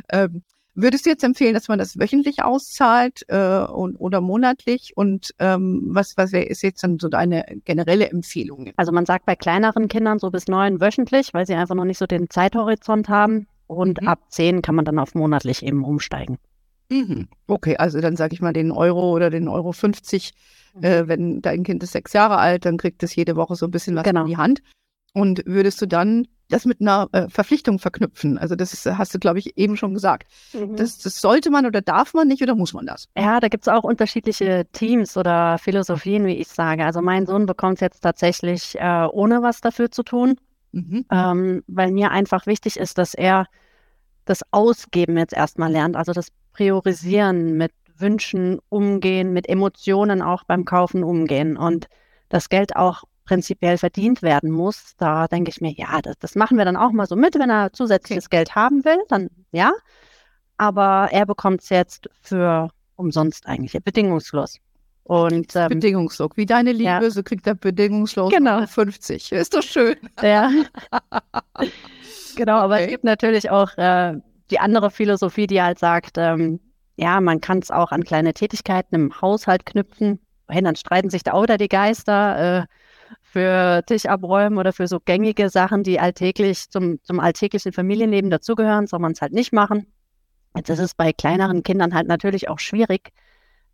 Ähm, 0.10 0.44
Würdest 0.76 1.06
du 1.06 1.10
jetzt 1.10 1.24
empfehlen, 1.24 1.54
dass 1.54 1.70
man 1.70 1.80
das 1.80 1.98
wöchentlich 1.98 2.44
auszahlt 2.44 3.24
äh, 3.30 3.60
und, 3.60 3.96
oder 3.96 4.20
monatlich? 4.20 4.92
Und 4.96 5.34
ähm, 5.40 5.84
was, 5.88 6.18
was 6.18 6.34
ist 6.34 6.64
jetzt 6.64 6.84
dann 6.84 7.00
so 7.00 7.08
deine 7.08 7.46
generelle 7.64 8.10
Empfehlung? 8.10 8.72
Also 8.76 8.92
man 8.92 9.06
sagt 9.06 9.26
bei 9.26 9.36
kleineren 9.36 9.88
Kindern 9.88 10.20
so 10.20 10.30
bis 10.32 10.48
neun 10.48 10.82
wöchentlich, 10.82 11.34
weil 11.34 11.48
sie 11.48 11.56
einfach 11.56 11.76
noch 11.76 11.86
nicht 11.86 11.98
so 11.98 12.06
den 12.06 12.30
Zeithorizont 12.30 13.08
haben. 13.08 13.48
Und 13.68 14.02
mhm. 14.02 14.08
ab 14.10 14.20
zehn 14.30 14.62
kann 14.62 14.76
man 14.76 14.84
dann 14.84 15.00
auf 15.00 15.16
monatlich 15.16 15.64
eben 15.64 15.86
umsteigen. 15.86 16.38
Mhm. 16.92 17.30
Okay, 17.48 17.78
also 17.78 18.02
dann 18.02 18.18
sage 18.18 18.34
ich 18.34 18.42
mal 18.42 18.54
den 18.54 18.72
Euro 18.72 19.12
oder 19.12 19.30
den 19.30 19.48
Euro 19.48 19.72
50. 19.72 20.34
Mhm. 20.76 20.84
Äh, 20.84 21.08
wenn 21.08 21.42
dein 21.42 21.64
Kind 21.64 21.84
ist 21.84 21.94
sechs 21.94 22.12
Jahre 22.12 22.38
alt, 22.38 22.66
dann 22.66 22.78
kriegt 22.78 23.02
es 23.02 23.16
jede 23.16 23.38
Woche 23.38 23.56
so 23.56 23.66
ein 23.66 23.72
bisschen 23.72 23.96
was 23.96 24.04
genau. 24.04 24.24
in 24.24 24.28
die 24.28 24.38
Hand. 24.38 24.62
Und 25.14 25.42
würdest 25.46 25.82
du 25.82 25.86
dann 25.86 26.28
das 26.50 26.66
mit 26.66 26.82
einer 26.82 27.10
äh, 27.12 27.28
Verpflichtung 27.30 27.80
verknüpfen. 27.80 28.38
Also 28.38 28.56
das 28.56 28.74
ist, 28.74 28.86
hast 28.86 29.14
du, 29.14 29.20
glaube 29.20 29.40
ich, 29.40 29.58
eben 29.58 29.78
schon 29.78 29.94
gesagt. 29.94 30.28
Mhm. 30.54 30.76
Das, 30.76 31.00
das 31.00 31.20
sollte 31.20 31.50
man 31.50 31.66
oder 31.66 31.82
darf 31.82 32.14
man 32.14 32.28
nicht 32.28 32.42
oder 32.42 32.56
muss 32.56 32.74
man 32.74 32.86
das? 32.86 33.08
Ja, 33.18 33.40
da 33.40 33.48
gibt 33.48 33.66
es 33.66 33.68
auch 33.68 33.84
unterschiedliche 33.84 34.66
Teams 34.72 35.18
oder 35.18 35.58
Philosophien, 35.58 36.26
wie 36.26 36.36
ich 36.36 36.48
sage. 36.48 36.86
Also 36.86 37.02
mein 37.02 37.26
Sohn 37.26 37.46
bekommt 37.46 37.76
es 37.76 37.82
jetzt 37.82 38.02
tatsächlich 38.02 38.76
äh, 38.80 39.08
ohne 39.12 39.42
was 39.42 39.62
dafür 39.62 39.90
zu 39.90 40.04
tun, 40.04 40.36
mhm. 40.72 41.06
ähm, 41.12 41.64
weil 41.68 41.92
mir 41.92 42.12
einfach 42.12 42.46
wichtig 42.46 42.78
ist, 42.78 42.98
dass 42.98 43.14
er 43.14 43.48
das 44.26 44.42
Ausgeben 44.52 45.18
jetzt 45.18 45.34
erstmal 45.34 45.72
lernt, 45.72 45.96
also 45.96 46.12
das 46.12 46.30
Priorisieren 46.54 47.58
mit 47.58 47.72
Wünschen 47.98 48.60
umgehen, 48.70 49.34
mit 49.34 49.48
Emotionen 49.48 50.22
auch 50.22 50.44
beim 50.44 50.66
Kaufen 50.66 51.04
umgehen 51.04 51.58
und 51.58 51.88
das 52.30 52.50
Geld 52.50 52.76
auch 52.76 53.04
prinzipiell 53.26 53.78
verdient 53.78 54.22
werden 54.22 54.52
muss, 54.52 54.96
da 54.98 55.28
denke 55.28 55.50
ich 55.50 55.60
mir, 55.60 55.72
ja, 55.72 56.02
das, 56.02 56.16
das 56.20 56.36
machen 56.36 56.58
wir 56.58 56.66
dann 56.66 56.78
auch 56.78 56.92
mal 56.92 57.08
so 57.08 57.16
mit, 57.16 57.36
wenn 57.36 57.50
er 57.50 57.74
zusätzliches 57.74 58.28
okay. 58.28 58.38
Geld 58.38 58.56
haben 58.56 58.86
will, 58.86 58.98
dann 59.10 59.30
ja. 59.52 59.74
Aber 60.58 61.10
er 61.12 61.26
bekommt 61.26 61.62
es 61.62 61.70
jetzt 61.70 62.10
für 62.22 62.70
umsonst 62.96 63.46
eigentlich, 63.48 63.74
bedingungslos. 63.84 64.60
Und, 65.04 65.56
ähm, 65.56 65.70
bedingungslos. 65.70 66.32
Wie 66.36 66.46
deine 66.46 66.72
Liebe, 66.72 66.84
ja. 66.84 67.10
so 67.10 67.22
kriegt 67.22 67.46
er 67.46 67.56
bedingungslos 67.56 68.32
genau. 68.32 68.66
50. 68.66 69.32
Ist 69.34 69.54
doch 69.54 69.62
schön. 69.62 69.98
Ja. 70.22 70.50
genau, 72.36 72.58
aber 72.58 72.76
okay. 72.76 72.86
es 72.86 72.90
gibt 72.90 73.04
natürlich 73.04 73.50
auch 73.52 73.78
äh, 73.78 74.14
die 74.50 74.60
andere 74.60 74.90
Philosophie, 74.90 75.46
die 75.46 75.62
halt 75.62 75.78
sagt, 75.78 76.18
ähm, 76.18 76.60
ja, 76.96 77.20
man 77.22 77.42
kann 77.42 77.60
es 77.60 77.70
auch 77.70 77.92
an 77.92 78.04
kleine 78.04 78.34
Tätigkeiten 78.34 78.96
im 78.96 79.22
Haushalt 79.22 79.66
knüpfen. 79.66 80.20
Dann 80.48 80.76
streiten 80.76 81.10
sich 81.10 81.24
da 81.24 81.34
auch 81.34 81.44
wieder 81.44 81.58
die 81.58 81.68
Geister. 81.68 82.62
Äh, 82.62 82.66
für 83.36 83.84
Tisch 83.86 84.06
abräumen 84.06 84.58
oder 84.58 84.72
für 84.72 84.88
so 84.88 85.02
gängige 85.02 85.50
Sachen, 85.50 85.84
die 85.84 86.00
alltäglich 86.00 86.70
zum, 86.70 87.04
zum 87.04 87.20
alltäglichen 87.20 87.74
Familienleben 87.74 88.30
dazugehören, 88.30 88.88
soll 88.88 89.00
man 89.00 89.12
es 89.12 89.22
halt 89.22 89.34
nicht 89.34 89.52
machen. 89.52 89.88
Jetzt 90.56 90.70
ist 90.70 90.80
es 90.80 90.94
bei 90.94 91.12
kleineren 91.12 91.62
Kindern 91.62 91.94
halt 91.94 92.08
natürlich 92.08 92.48
auch 92.48 92.60
schwierig, 92.60 93.10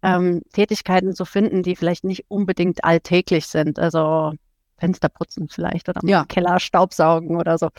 ähm, 0.02 0.42
Tätigkeiten 0.52 1.14
zu 1.14 1.26
finden, 1.26 1.62
die 1.62 1.76
vielleicht 1.76 2.04
nicht 2.04 2.26
unbedingt 2.28 2.84
alltäglich 2.84 3.46
sind. 3.46 3.78
Also 3.78 4.34
Fenster 4.80 5.10
putzen 5.10 5.48
vielleicht 5.48 5.90
oder 5.90 6.02
ja. 6.06 6.26
Keller 6.26 6.60
Staubsaugen 6.60 7.36
oder 7.38 7.60
so. 7.60 7.70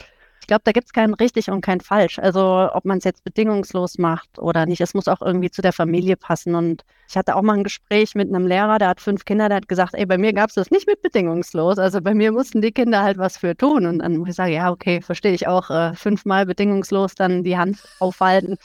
Ich 0.42 0.48
glaube, 0.48 0.62
da 0.64 0.72
gibt 0.72 0.86
es 0.86 0.92
kein 0.92 1.14
richtig 1.14 1.50
und 1.50 1.60
kein 1.60 1.80
falsch. 1.80 2.18
Also 2.18 2.68
ob 2.72 2.84
man 2.84 2.98
es 2.98 3.04
jetzt 3.04 3.22
bedingungslos 3.22 3.96
macht 3.96 4.40
oder 4.40 4.66
nicht, 4.66 4.80
es 4.80 4.92
muss 4.92 5.06
auch 5.06 5.22
irgendwie 5.22 5.52
zu 5.52 5.62
der 5.62 5.72
Familie 5.72 6.16
passen. 6.16 6.56
Und 6.56 6.84
ich 7.08 7.16
hatte 7.16 7.36
auch 7.36 7.42
mal 7.42 7.52
ein 7.58 7.62
Gespräch 7.62 8.16
mit 8.16 8.28
einem 8.28 8.48
Lehrer, 8.48 8.78
der 8.78 8.88
hat 8.88 9.00
fünf 9.00 9.24
Kinder, 9.24 9.48
der 9.48 9.58
hat 9.58 9.68
gesagt, 9.68 9.94
ey, 9.94 10.04
bei 10.04 10.18
mir 10.18 10.32
gab 10.32 10.48
es 10.48 10.56
das 10.56 10.72
nicht 10.72 10.88
mit 10.88 11.00
bedingungslos. 11.00 11.78
Also 11.78 12.00
bei 12.00 12.12
mir 12.12 12.32
mussten 12.32 12.60
die 12.60 12.72
Kinder 12.72 13.04
halt 13.04 13.18
was 13.18 13.36
für 13.36 13.56
tun. 13.56 13.86
Und 13.86 14.00
dann 14.00 14.16
muss 14.16 14.30
ich 14.30 14.34
sagen, 14.34 14.52
ja, 14.52 14.72
okay, 14.72 15.00
verstehe 15.00 15.32
ich 15.32 15.46
auch, 15.46 15.70
äh, 15.70 15.94
fünfmal 15.94 16.44
bedingungslos 16.44 17.14
dann 17.14 17.44
die 17.44 17.56
Hand 17.56 17.78
aufhalten 18.00 18.58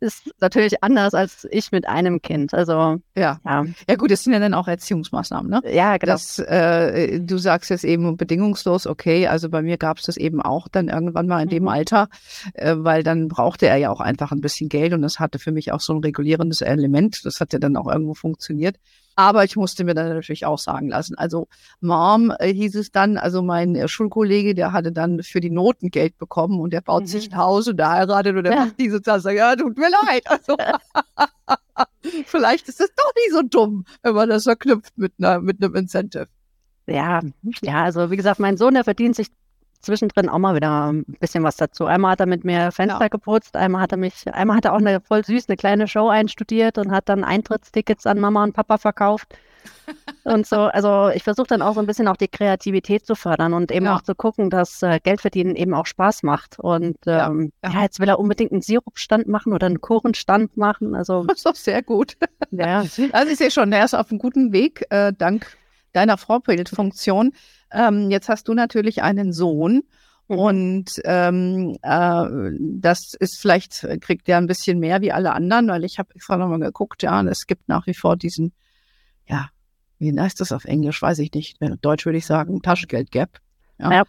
ist 0.00 0.30
natürlich 0.40 0.82
anders 0.82 1.14
als 1.14 1.46
ich 1.50 1.72
mit 1.72 1.88
einem 1.88 2.20
Kind. 2.22 2.54
Also 2.54 3.00
ja. 3.16 3.40
Ja, 3.44 3.64
ja 3.88 3.96
gut, 3.96 4.10
das 4.10 4.24
sind 4.24 4.32
ja 4.32 4.38
dann 4.38 4.54
auch 4.54 4.68
Erziehungsmaßnahmen, 4.68 5.50
ne? 5.50 5.62
Ja, 5.72 5.96
genau. 5.96 6.12
Das, 6.12 6.38
äh, 6.38 7.20
du 7.20 7.38
sagst 7.38 7.70
jetzt 7.70 7.84
eben 7.84 8.16
bedingungslos, 8.16 8.86
okay, 8.86 9.26
also 9.26 9.48
bei 9.48 9.62
mir 9.62 9.76
gab 9.76 9.98
es 9.98 10.04
das 10.04 10.16
eben 10.16 10.40
auch 10.42 10.68
dann 10.68 10.88
irgendwann 10.88 11.26
mal 11.26 11.42
in 11.42 11.48
dem 11.48 11.64
mhm. 11.64 11.68
Alter, 11.68 12.08
äh, 12.54 12.74
weil 12.78 13.02
dann 13.02 13.28
brauchte 13.28 13.66
er 13.66 13.76
ja 13.76 13.90
auch 13.90 14.00
einfach 14.00 14.32
ein 14.32 14.40
bisschen 14.40 14.68
Geld 14.68 14.92
und 14.92 15.02
das 15.02 15.18
hatte 15.18 15.38
für 15.38 15.52
mich 15.52 15.72
auch 15.72 15.80
so 15.80 15.94
ein 15.94 16.00
regulierendes 16.00 16.60
Element. 16.60 17.24
Das 17.24 17.40
hat 17.40 17.52
ja 17.52 17.58
dann 17.58 17.76
auch 17.76 17.90
irgendwo 17.90 18.14
funktioniert. 18.14 18.76
Aber 19.16 19.44
ich 19.44 19.56
musste 19.56 19.82
mir 19.84 19.94
dann 19.94 20.10
natürlich 20.10 20.44
auch 20.44 20.58
sagen 20.58 20.88
lassen. 20.88 21.16
Also 21.16 21.48
Mom 21.80 22.32
äh, 22.38 22.52
hieß 22.52 22.76
es 22.76 22.92
dann, 22.92 23.16
also 23.16 23.42
mein 23.42 23.74
äh, 23.74 23.88
Schulkollege, 23.88 24.54
der 24.54 24.72
hatte 24.72 24.92
dann 24.92 25.22
für 25.22 25.40
die 25.40 25.50
Noten 25.50 25.90
Geld 25.90 26.18
bekommen 26.18 26.60
und 26.60 26.72
der 26.72 26.82
baut 26.82 27.04
mhm. 27.04 27.06
sich 27.06 27.32
ein 27.32 27.36
Haus 27.38 27.66
und 27.66 27.78
der 27.78 27.90
heiratet 27.90 28.36
und 28.36 28.44
der 28.44 28.52
ja. 28.52 28.64
macht 28.66 28.78
diese 28.78 29.00
Tasse. 29.00 29.32
Ja, 29.32 29.56
tut 29.56 29.76
mir 29.76 29.90
leid. 29.90 30.24
Also, 30.36 30.56
vielleicht 32.26 32.68
ist 32.68 32.80
es 32.80 32.90
doch 32.94 33.12
nicht 33.16 33.32
so 33.32 33.42
dumm, 33.42 33.84
wenn 34.02 34.14
man 34.14 34.28
das 34.28 34.44
verknüpft 34.44 34.96
mit, 34.98 35.12
einer, 35.18 35.40
mit 35.40 35.62
einem 35.62 35.74
Incentive. 35.74 36.28
Ja, 36.86 37.20
ja, 37.62 37.84
also 37.84 38.10
wie 38.10 38.16
gesagt, 38.16 38.38
mein 38.38 38.56
Sohn, 38.56 38.74
der 38.74 38.84
verdient 38.84 39.16
sich 39.16 39.28
zwischendrin 39.86 40.28
auch 40.28 40.38
mal 40.38 40.54
wieder 40.54 40.92
ein 40.92 41.04
bisschen 41.20 41.42
was 41.42 41.56
dazu. 41.56 41.86
Einmal 41.86 42.12
hat 42.12 42.20
er 42.20 42.26
mit 42.26 42.44
mir 42.44 42.70
Fenster 42.70 43.00
ja. 43.00 43.08
geputzt, 43.08 43.56
einmal 43.56 43.82
hat 43.82 43.92
er 43.92 43.98
mich, 43.98 44.26
einmal 44.32 44.58
hat 44.58 44.66
er 44.66 44.74
auch 44.74 44.78
eine 44.78 45.00
voll 45.00 45.24
süß, 45.24 45.48
eine 45.48 45.56
kleine 45.56 45.88
Show 45.88 46.08
einstudiert 46.08 46.76
und 46.78 46.92
hat 46.92 47.08
dann 47.08 47.24
Eintrittstickets 47.24 48.06
an 48.06 48.20
Mama 48.20 48.44
und 48.44 48.52
Papa 48.52 48.78
verkauft. 48.78 49.34
und 50.24 50.46
so, 50.46 50.62
also 50.62 51.08
ich 51.08 51.22
versuche 51.22 51.46
dann 51.48 51.62
auch 51.62 51.74
so 51.74 51.80
ein 51.80 51.86
bisschen 51.86 52.08
auch 52.08 52.16
die 52.16 52.28
Kreativität 52.28 53.06
zu 53.06 53.14
fördern 53.14 53.52
und 53.52 53.72
eben 53.72 53.86
ja. 53.86 53.96
auch 53.96 54.02
zu 54.02 54.14
gucken, 54.14 54.50
dass 54.50 54.82
äh, 54.82 55.00
Geldverdienen 55.02 55.56
eben 55.56 55.74
auch 55.74 55.86
Spaß 55.86 56.22
macht. 56.22 56.58
Und 56.58 56.98
ähm, 57.06 57.52
ja. 57.64 57.70
ja. 57.70 57.82
jetzt 57.82 58.00
will 58.00 58.08
er 58.08 58.18
unbedingt 58.18 58.52
einen 58.52 58.62
Sirupstand 58.62 59.26
machen 59.28 59.52
oder 59.52 59.66
einen 59.66 59.80
Kuchenstand 59.80 60.56
machen. 60.56 60.94
Also 60.94 61.24
das 61.28 61.38
ist 61.38 61.46
doch 61.46 61.54
sehr 61.54 61.82
gut. 61.82 62.16
Ja. 62.50 62.84
Also 63.12 63.30
ich 63.30 63.38
sehe 63.38 63.50
schon, 63.50 63.72
er 63.72 63.84
ist 63.84 63.94
auf 63.94 64.10
einem 64.10 64.18
guten 64.18 64.52
Weg, 64.52 64.86
äh, 64.90 65.12
dank 65.16 65.56
deiner 65.96 66.18
Vorbildfunktion. 66.18 67.32
Ähm, 67.72 68.10
jetzt 68.10 68.28
hast 68.28 68.48
du 68.48 68.54
natürlich 68.54 69.02
einen 69.02 69.32
Sohn. 69.32 69.82
Mhm. 70.28 70.38
Und 70.38 70.90
ähm, 71.04 71.76
äh, 71.82 72.50
das 72.60 73.14
ist 73.14 73.40
vielleicht, 73.40 73.86
kriegt 74.00 74.28
der 74.28 74.38
ein 74.38 74.46
bisschen 74.46 74.78
mehr 74.78 75.00
wie 75.00 75.12
alle 75.12 75.32
anderen, 75.32 75.68
weil 75.68 75.84
ich 75.84 75.98
habe 75.98 76.14
extra 76.14 76.36
nochmal 76.36 76.60
geguckt, 76.60 77.02
ja, 77.02 77.18
und 77.20 77.28
es 77.28 77.46
gibt 77.46 77.68
nach 77.68 77.86
wie 77.86 77.94
vor 77.94 78.16
diesen, 78.16 78.52
ja, 79.28 79.50
wie 79.98 80.18
heißt 80.18 80.40
das 80.40 80.52
auf 80.52 80.64
Englisch, 80.64 81.00
weiß 81.00 81.20
ich 81.20 81.32
nicht, 81.32 81.58
Deutsch 81.80 82.04
würde 82.04 82.18
ich 82.18 82.26
sagen, 82.26 82.60
Taschengeld-Gap. 82.60 83.38
Ja. 83.78 83.92
ja. 83.92 84.04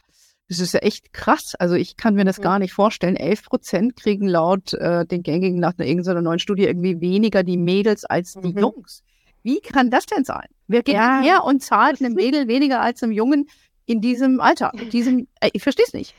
Das 0.49 0.59
ist 0.59 0.73
ja 0.73 0.79
echt 0.79 1.11
krass. 1.11 1.55
Also 1.59 1.75
ich 1.75 1.97
kann 1.97 2.15
mir 2.15 2.23
das 2.23 2.37
mhm. 2.37 2.43
gar 2.43 2.59
nicht 2.59 2.71
vorstellen. 2.71 3.17
11 3.17 3.43
Prozent 3.43 3.95
kriegen 3.97 4.27
laut 4.27 4.73
äh, 4.73 5.05
den 5.05 5.21
gängigen, 5.21 5.59
nach 5.59 5.73
irgendeiner 5.77 6.21
neuen 6.21 6.39
Studie 6.39 6.63
irgendwie 6.63 7.01
weniger 7.01 7.43
die 7.43 7.57
Mädels 7.57 8.05
als 8.05 8.33
die 8.33 8.53
mhm. 8.53 8.59
Jungs. 8.59 9.03
Wie 9.43 9.59
kann 9.61 9.89
das 9.89 10.05
denn 10.05 10.23
sein? 10.23 10.47
Wer 10.67 10.83
geht 10.83 10.95
ja. 10.95 11.21
her 11.21 11.43
und 11.43 11.63
zahlt 11.63 12.01
einem 12.01 12.13
Mädel 12.13 12.47
weniger 12.47 12.81
als 12.81 13.01
einem 13.03 13.11
Jungen 13.11 13.49
in 13.85 14.01
diesem 14.01 14.41
Alter? 14.41 14.71
In 14.73 14.89
diesem, 14.89 15.27
äh, 15.39 15.49
ich 15.53 15.63
verstehe 15.63 15.85
es 15.87 15.93
nicht. 15.93 16.13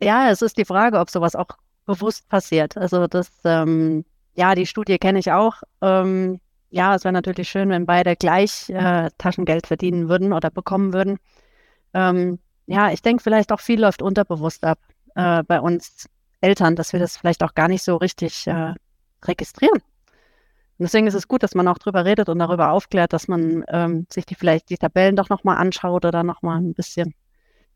Ja, 0.00 0.30
es 0.30 0.42
ist 0.42 0.58
die 0.58 0.64
Frage, 0.64 0.98
ob 0.98 1.10
sowas 1.10 1.34
auch 1.34 1.48
bewusst 1.86 2.28
passiert. 2.28 2.76
Also 2.76 3.06
das, 3.06 3.30
ähm, 3.44 4.04
ja, 4.34 4.54
die 4.54 4.66
Studie 4.66 4.98
kenne 4.98 5.18
ich 5.18 5.32
auch. 5.32 5.54
Ähm, 5.80 6.40
ja, 6.70 6.94
es 6.94 7.04
wäre 7.04 7.12
natürlich 7.12 7.48
schön, 7.48 7.70
wenn 7.70 7.86
beide 7.86 8.14
gleich 8.14 8.68
äh, 8.68 9.10
Taschengeld 9.16 9.66
verdienen 9.66 10.08
würden 10.08 10.32
oder 10.32 10.50
bekommen 10.50 10.92
würden. 10.92 11.18
Ähm, 11.94 12.38
ja, 12.66 12.92
ich 12.92 13.00
denke 13.00 13.22
vielleicht 13.22 13.50
auch 13.50 13.60
viel 13.60 13.80
läuft 13.80 14.02
unterbewusst 14.02 14.64
ab 14.64 14.78
äh, 15.14 15.42
bei 15.44 15.60
uns 15.60 16.06
Eltern, 16.40 16.76
dass 16.76 16.92
wir 16.92 17.00
das 17.00 17.16
vielleicht 17.16 17.42
auch 17.42 17.54
gar 17.54 17.68
nicht 17.68 17.82
so 17.82 17.96
richtig 17.96 18.46
äh, 18.46 18.74
registrieren. 19.24 19.80
Und 20.78 20.84
deswegen 20.84 21.08
ist 21.08 21.14
es 21.14 21.26
gut, 21.26 21.42
dass 21.42 21.56
man 21.56 21.66
auch 21.66 21.78
darüber 21.78 22.04
redet 22.04 22.28
und 22.28 22.38
darüber 22.38 22.70
aufklärt, 22.70 23.12
dass 23.12 23.26
man 23.26 23.64
ähm, 23.68 24.06
sich 24.10 24.26
die 24.26 24.36
vielleicht 24.36 24.70
die 24.70 24.76
Tabellen 24.76 25.16
doch 25.16 25.28
nochmal 25.28 25.56
anschaut 25.56 26.04
oder 26.04 26.22
nochmal 26.22 26.58
ein 26.58 26.74
bisschen 26.74 27.14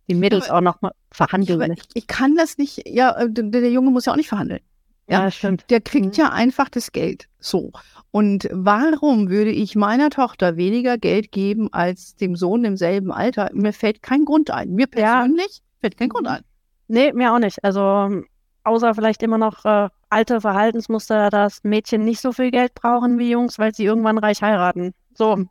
die 0.08 0.14
Mädels 0.14 0.48
aber, 0.48 0.58
auch 0.58 0.60
nochmal 0.60 0.92
verhandeln. 1.10 1.72
Ich, 1.72 1.82
ich, 1.94 2.06
kann 2.06 2.36
das 2.36 2.58
nicht, 2.58 2.88
ja, 2.88 3.16
äh, 3.16 3.28
der, 3.28 3.44
der, 3.60 3.70
Junge 3.70 3.90
muss 3.90 4.06
ja 4.06 4.12
auch 4.12 4.16
nicht 4.16 4.28
verhandeln. 4.28 4.60
Ja, 5.08 5.24
ja 5.24 5.30
stimmt. 5.30 5.64
Der 5.70 5.80
kriegt 5.80 6.06
mhm. 6.06 6.12
ja 6.22 6.30
einfach 6.30 6.68
das 6.68 6.92
Geld. 6.92 7.28
So. 7.40 7.72
Und 8.12 8.48
warum 8.52 9.30
würde 9.30 9.50
ich 9.50 9.74
meiner 9.74 10.10
Tochter 10.10 10.56
weniger 10.56 10.98
Geld 10.98 11.32
geben 11.32 11.72
als 11.72 12.14
dem 12.16 12.36
Sohn 12.36 12.64
im 12.64 12.76
selben 12.76 13.10
Alter? 13.10 13.50
Mir 13.52 13.72
fällt 13.72 14.02
kein 14.02 14.24
Grund 14.24 14.50
ein. 14.50 14.70
Mir 14.70 14.86
persönlich 14.86 15.56
ja. 15.58 15.80
fällt 15.80 15.96
kein 15.96 16.08
Grund 16.08 16.28
ein. 16.28 16.42
Nee, 16.88 17.12
mir 17.12 17.32
auch 17.32 17.38
nicht. 17.38 17.64
Also 17.64 18.22
außer 18.64 18.94
vielleicht 18.94 19.22
immer 19.22 19.38
noch 19.38 19.64
äh, 19.64 19.88
alte 20.12 20.40
Verhaltensmuster, 20.40 21.30
dass 21.30 21.64
Mädchen 21.64 22.04
nicht 22.04 22.20
so 22.20 22.32
viel 22.32 22.50
Geld 22.50 22.74
brauchen 22.74 23.18
wie 23.18 23.30
Jungs, 23.30 23.58
weil 23.58 23.74
sie 23.74 23.84
irgendwann 23.84 24.18
reich 24.18 24.42
heiraten. 24.42 24.94
So. 25.14 25.44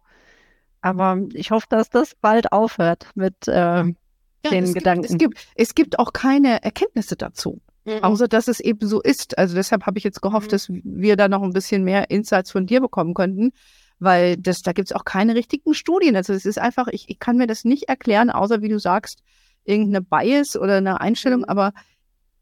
Aber 0.82 1.20
ich 1.34 1.52
hoffe, 1.52 1.68
dass 1.70 1.90
das 1.90 2.16
bald 2.16 2.52
aufhört 2.52 3.10
mit 3.16 3.48
äh, 3.48 3.84
ja, 3.84 3.94
den 4.50 4.64
es 4.64 4.74
Gedanken. 4.74 5.18
Gibt, 5.18 5.38
es, 5.38 5.44
gibt, 5.44 5.48
es 5.56 5.76
gibt 5.76 6.00
auch 6.00 6.14
keine 6.14 6.64
Erkenntnisse 6.64 7.16
dazu. 7.16 7.60
Mhm. 7.86 8.04
Außer 8.04 8.28
dass 8.28 8.48
es 8.48 8.60
eben 8.60 8.88
so 8.88 9.02
ist. 9.02 9.38
Also 9.38 9.56
deshalb 9.56 9.86
habe 9.86 9.98
ich 9.98 10.04
jetzt 10.04 10.22
gehofft, 10.22 10.48
mhm. 10.48 10.52
dass 10.52 10.70
wir 10.70 11.16
da 11.16 11.28
noch 11.28 11.42
ein 11.42 11.54
bisschen 11.54 11.84
mehr 11.84 12.10
Insights 12.10 12.52
von 12.52 12.68
dir 12.68 12.82
bekommen 12.82 13.14
könnten, 13.14 13.52
weil 14.00 14.38
das, 14.38 14.62
da 14.62 14.74
gibt 14.74 14.90
es 14.90 14.96
auch 14.96 15.06
keine 15.06 15.36
richtigen 15.36 15.74
Studien. 15.74 16.16
Also 16.16 16.34
es 16.34 16.46
ist 16.46 16.60
einfach, 16.60 16.88
ich, 16.88 17.10
ich 17.10 17.20
kann 17.20 17.38
mir 17.38 17.48
das 17.48 17.66
nicht 17.66 17.90
erklären, 17.90 18.30
außer 18.30 18.62
wie 18.62 18.70
du 18.70 18.80
sagst, 18.80 19.24
irgendeine 19.64 20.02
Bias 20.02 20.56
oder 20.56 20.78
eine 20.78 21.02
Einstellung, 21.02 21.42
mhm. 21.42 21.46
aber 21.46 21.74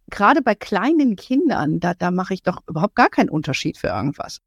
gerade 0.10 0.42
bei 0.42 0.56
kleinen 0.56 1.16
Kindern, 1.16 1.80
da, 1.80 1.94
da 1.94 2.12
mache 2.12 2.34
ich 2.34 2.44
doch 2.44 2.62
überhaupt 2.68 2.96
gar 2.96 3.10
keinen 3.10 3.30
Unterschied 3.30 3.78
für 3.78 3.88
irgendwas. 3.88 4.40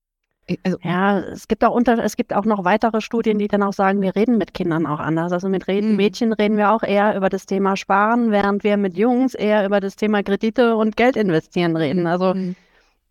Also, 0.64 0.78
ja, 0.82 1.20
es 1.20 1.46
gibt 1.46 1.64
auch 1.64 1.74
unter, 1.74 2.02
es 2.02 2.16
gibt 2.16 2.34
auch 2.34 2.44
noch 2.44 2.64
weitere 2.64 3.00
Studien, 3.00 3.38
die 3.38 3.46
dann 3.46 3.62
auch 3.62 3.72
sagen, 3.72 4.02
wir 4.02 4.16
reden 4.16 4.38
mit 4.38 4.54
Kindern 4.54 4.86
auch 4.86 4.98
anders. 4.98 5.32
Also 5.32 5.48
mit 5.48 5.68
reden, 5.68 5.90
mhm. 5.90 5.96
Mädchen 5.96 6.32
reden 6.32 6.56
wir 6.56 6.72
auch 6.72 6.82
eher 6.82 7.16
über 7.16 7.28
das 7.28 7.46
Thema 7.46 7.76
Sparen, 7.76 8.32
während 8.32 8.64
wir 8.64 8.76
mit 8.76 8.96
Jungs 8.96 9.34
eher 9.34 9.64
über 9.64 9.80
das 9.80 9.94
Thema 9.96 10.22
Kredite 10.22 10.76
und 10.76 10.96
Geld 10.96 11.16
investieren 11.16 11.76
reden. 11.76 12.06
Also 12.06 12.34
mhm. 12.34 12.56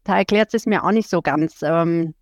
da 0.04 0.18
erklärt 0.18 0.54
es 0.54 0.66
mir 0.66 0.84
auch 0.84 0.92
nicht 0.92 1.10
so 1.10 1.22
ganz, 1.22 1.62
ähm, 1.62 2.14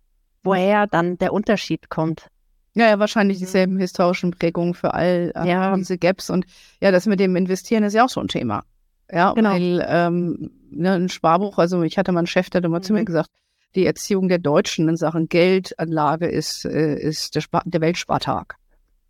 woher 0.44 0.86
dann 0.86 1.18
der 1.18 1.32
Unterschied 1.32 1.90
kommt. 1.90 2.28
Ja, 2.74 2.88
ja, 2.88 2.98
wahrscheinlich 3.00 3.38
mhm. 3.38 3.44
dieselben 3.44 3.78
historischen 3.78 4.30
Prägungen 4.30 4.74
für 4.74 4.94
all 4.94 5.32
äh, 5.34 5.48
ja. 5.48 5.76
diese 5.76 5.98
Gaps. 5.98 6.30
Und 6.30 6.46
ja, 6.80 6.92
das 6.92 7.06
mit 7.06 7.18
dem 7.18 7.34
Investieren 7.34 7.82
ist 7.82 7.94
ja 7.94 8.04
auch 8.04 8.08
so 8.08 8.20
ein 8.20 8.28
Thema. 8.28 8.62
Ja, 9.12 9.32
genau. 9.32 9.50
weil 9.50 9.84
ähm, 9.88 10.50
ne, 10.70 10.92
ein 10.92 11.08
Sparbuch, 11.08 11.58
also 11.58 11.82
ich 11.82 11.98
hatte 11.98 12.12
mal 12.12 12.20
einen 12.20 12.26
Chef, 12.26 12.50
der 12.50 12.60
hat 12.60 12.64
immer 12.64 12.78
mhm. 12.78 12.82
zu 12.82 12.92
mir 12.92 13.00
mhm. 13.00 13.06
gesagt, 13.06 13.30
die 13.74 13.86
Erziehung 13.86 14.28
der 14.28 14.38
Deutschen 14.38 14.88
in 14.88 14.96
Sachen 14.96 15.28
Geldanlage 15.28 16.26
ist, 16.26 16.64
äh, 16.64 16.96
ist 16.96 17.34
der, 17.34 17.40
Spar 17.40 17.62
der 17.64 17.80
Weltspartag. 17.80 18.56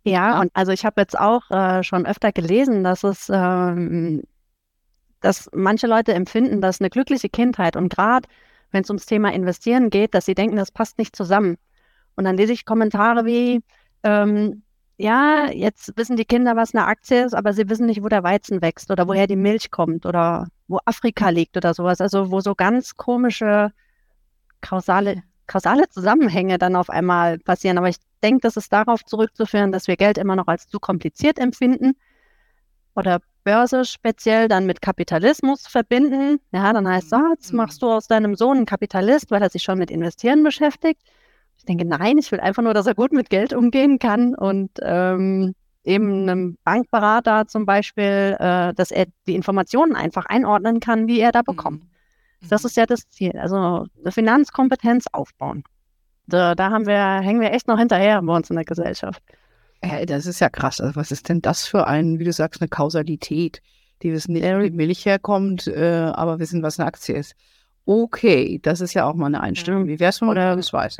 Ja, 0.03 0.11
ja, 0.13 0.41
und 0.41 0.51
also 0.53 0.71
ich 0.71 0.85
habe 0.85 1.01
jetzt 1.01 1.17
auch 1.19 1.49
äh, 1.51 1.83
schon 1.83 2.05
öfter 2.05 2.31
gelesen, 2.31 2.83
dass 2.83 3.03
es, 3.03 3.29
ähm, 3.31 4.23
dass 5.19 5.49
manche 5.53 5.87
Leute 5.87 6.13
empfinden, 6.13 6.61
dass 6.61 6.79
eine 6.79 6.89
glückliche 6.89 7.29
Kindheit 7.29 7.75
und 7.75 7.89
gerade 7.89 8.27
wenn 8.71 8.83
es 8.83 8.89
ums 8.89 9.05
Thema 9.05 9.31
Investieren 9.33 9.89
geht, 9.89 10.13
dass 10.13 10.25
sie 10.25 10.33
denken, 10.33 10.55
das 10.55 10.71
passt 10.71 10.97
nicht 10.97 11.15
zusammen. 11.15 11.57
Und 12.15 12.23
dann 12.23 12.37
lese 12.37 12.53
ich 12.53 12.65
Kommentare 12.65 13.25
wie, 13.25 13.61
ähm, 14.03 14.63
ja, 15.01 15.49
jetzt 15.51 15.97
wissen 15.97 16.15
die 16.15 16.25
Kinder, 16.25 16.55
was 16.55 16.75
eine 16.75 16.85
Aktie 16.85 17.25
ist, 17.25 17.33
aber 17.33 17.53
sie 17.53 17.67
wissen 17.69 17.87
nicht, 17.87 18.03
wo 18.03 18.07
der 18.07 18.23
Weizen 18.23 18.61
wächst 18.61 18.91
oder 18.91 19.07
woher 19.07 19.25
die 19.25 19.35
Milch 19.35 19.71
kommt 19.71 20.05
oder 20.05 20.47
wo 20.67 20.79
Afrika 20.85 21.29
liegt 21.29 21.57
oder 21.57 21.73
sowas. 21.73 22.01
Also 22.01 22.29
wo 22.31 22.39
so 22.39 22.53
ganz 22.53 22.95
komische 22.97 23.71
kausale, 24.61 25.23
kausale 25.47 25.89
Zusammenhänge 25.89 26.59
dann 26.59 26.75
auf 26.75 26.91
einmal 26.91 27.39
passieren. 27.39 27.79
Aber 27.79 27.89
ich 27.89 27.97
denke, 28.21 28.41
das 28.41 28.57
ist 28.57 28.71
darauf 28.71 29.03
zurückzuführen, 29.03 29.71
dass 29.71 29.87
wir 29.87 29.97
Geld 29.97 30.19
immer 30.19 30.35
noch 30.35 30.47
als 30.47 30.67
zu 30.67 30.79
kompliziert 30.79 31.39
empfinden 31.39 31.93
oder 32.93 33.21
Börse 33.43 33.85
speziell 33.85 34.47
dann 34.47 34.67
mit 34.67 34.83
Kapitalismus 34.83 35.65
verbinden. 35.65 36.39
Ja, 36.51 36.73
dann 36.73 36.87
heißt 36.87 37.07
es, 37.07 37.13
ah, 37.13 37.29
jetzt 37.33 37.53
machst 37.53 37.81
du 37.81 37.87
aus 37.87 38.07
deinem 38.07 38.35
Sohn 38.35 38.57
einen 38.57 38.65
Kapitalist, 38.67 39.31
weil 39.31 39.41
er 39.41 39.49
sich 39.49 39.63
schon 39.63 39.79
mit 39.79 39.89
Investieren 39.89 40.43
beschäftigt. 40.43 41.01
Ich 41.61 41.65
denke, 41.65 41.85
nein, 41.85 42.17
ich 42.17 42.31
will 42.31 42.39
einfach 42.39 42.63
nur, 42.63 42.73
dass 42.73 42.87
er 42.87 42.95
gut 42.95 43.13
mit 43.13 43.29
Geld 43.29 43.53
umgehen 43.53 43.99
kann 43.99 44.33
und 44.33 44.71
ähm, 44.81 45.53
eben 45.83 46.23
einem 46.27 46.57
Bankberater 46.63 47.45
zum 47.45 47.67
Beispiel, 47.67 48.35
äh, 48.39 48.73
dass 48.73 48.89
er 48.89 49.05
die 49.27 49.35
Informationen 49.35 49.95
einfach 49.95 50.25
einordnen 50.25 50.79
kann, 50.79 51.07
wie 51.07 51.19
er 51.19 51.31
da 51.31 51.43
bekommt. 51.43 51.83
Mhm. 51.83 52.47
Das 52.49 52.65
ist 52.65 52.77
ja 52.77 52.87
das 52.87 53.07
Ziel. 53.09 53.37
Also 53.37 53.85
eine 53.99 54.11
Finanzkompetenz 54.11 55.05
aufbauen. 55.11 55.63
Da, 56.25 56.55
da 56.55 56.71
haben 56.71 56.87
wir, 56.87 57.19
hängen 57.19 57.41
wir 57.41 57.51
echt 57.51 57.67
noch 57.67 57.77
hinterher 57.77 58.19
bei 58.23 58.35
uns 58.35 58.49
in 58.49 58.55
der 58.55 58.65
Gesellschaft. 58.65 59.21
Hey, 59.83 60.07
das 60.07 60.25
ist 60.25 60.39
ja 60.39 60.49
krass. 60.49 60.81
Also 60.81 60.95
was 60.95 61.11
ist 61.11 61.29
denn 61.29 61.43
das 61.43 61.67
für 61.67 61.85
ein, 61.85 62.17
wie 62.17 62.23
du 62.23 62.33
sagst, 62.33 62.59
eine 62.59 62.69
Kausalität? 62.69 63.61
Die 64.01 64.11
wissen 64.11 64.33
nicht, 64.33 64.45
wo 64.45 64.61
die 64.61 64.71
Milch 64.71 65.05
herkommt, 65.05 65.67
äh, 65.67 66.11
aber 66.11 66.39
wissen, 66.39 66.63
was 66.63 66.79
eine 66.79 66.87
Aktie 66.87 67.15
ist. 67.15 67.35
Okay, 67.85 68.59
das 68.63 68.81
ist 68.81 68.95
ja 68.95 69.05
auch 69.05 69.13
mal 69.13 69.27
eine 69.27 69.41
Einstellung. 69.41 69.85
Wie 69.85 69.99
wär's, 69.99 70.21
wenn 70.21 70.27
man 70.27 70.35
das 70.35 70.73
weiß? 70.73 70.97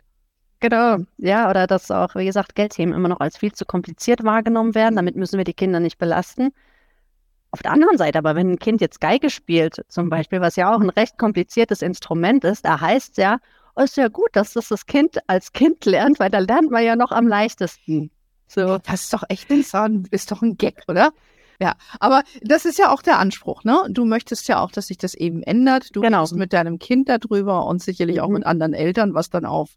Genau, 0.61 0.97
ja, 1.17 1.49
oder 1.49 1.65
dass 1.65 1.89
auch, 1.89 2.13
wie 2.15 2.25
gesagt, 2.25 2.55
Geldthemen 2.55 2.93
immer 2.93 3.09
noch 3.09 3.19
als 3.19 3.37
viel 3.37 3.51
zu 3.51 3.65
kompliziert 3.65 4.23
wahrgenommen 4.23 4.75
werden. 4.75 4.95
Damit 4.95 5.15
müssen 5.15 5.37
wir 5.37 5.43
die 5.43 5.55
Kinder 5.55 5.79
nicht 5.79 5.97
belasten. 5.97 6.53
Auf 7.49 7.63
der 7.63 7.71
anderen 7.71 7.97
Seite 7.97 8.19
aber, 8.19 8.35
wenn 8.35 8.51
ein 8.51 8.59
Kind 8.59 8.79
jetzt 8.79 9.01
Geige 9.01 9.29
spielt, 9.31 9.83
zum 9.89 10.09
Beispiel, 10.09 10.39
was 10.39 10.55
ja 10.55 10.73
auch 10.73 10.79
ein 10.79 10.89
recht 10.91 11.17
kompliziertes 11.17 11.81
Instrument 11.81 12.43
ist, 12.45 12.63
da 12.63 12.79
heißt 12.79 13.11
es 13.11 13.17
ja, 13.17 13.39
oh, 13.75 13.81
ist 13.81 13.97
ja 13.97 14.07
gut, 14.07 14.29
dass 14.33 14.53
das 14.53 14.69
das 14.69 14.85
Kind 14.85 15.17
als 15.27 15.51
Kind 15.51 15.83
lernt, 15.85 16.19
weil 16.19 16.29
da 16.29 16.39
lernt 16.39 16.69
man 16.71 16.83
ja 16.83 16.95
noch 16.95 17.11
am 17.11 17.27
leichtesten. 17.27 18.11
So. 18.47 18.77
Das 18.79 19.01
ist 19.03 19.13
doch 19.13 19.23
echt 19.29 19.49
ein, 19.51 20.07
ist 20.11 20.31
doch 20.31 20.41
ein 20.43 20.57
Gag, 20.57 20.83
oder? 20.87 21.11
Ja, 21.59 21.75
aber 21.99 22.23
das 22.41 22.65
ist 22.65 22.79
ja 22.79 22.91
auch 22.91 23.01
der 23.01 23.19
Anspruch, 23.19 23.63
ne? 23.63 23.85
Du 23.89 24.05
möchtest 24.05 24.47
ja 24.47 24.59
auch, 24.61 24.71
dass 24.71 24.87
sich 24.87 24.97
das 24.97 25.13
eben 25.13 25.43
ändert. 25.43 25.95
Du 25.95 26.01
genau. 26.01 26.21
bist 26.21 26.35
mit 26.35 26.53
deinem 26.53 26.79
Kind 26.79 27.09
darüber 27.09 27.65
und 27.67 27.81
sicherlich 27.81 28.21
auch 28.21 28.29
Mhm. 28.29 28.33
mit 28.33 28.45
anderen 28.45 28.73
Eltern, 28.73 29.13
was 29.13 29.29
dann 29.29 29.45
auf 29.45 29.71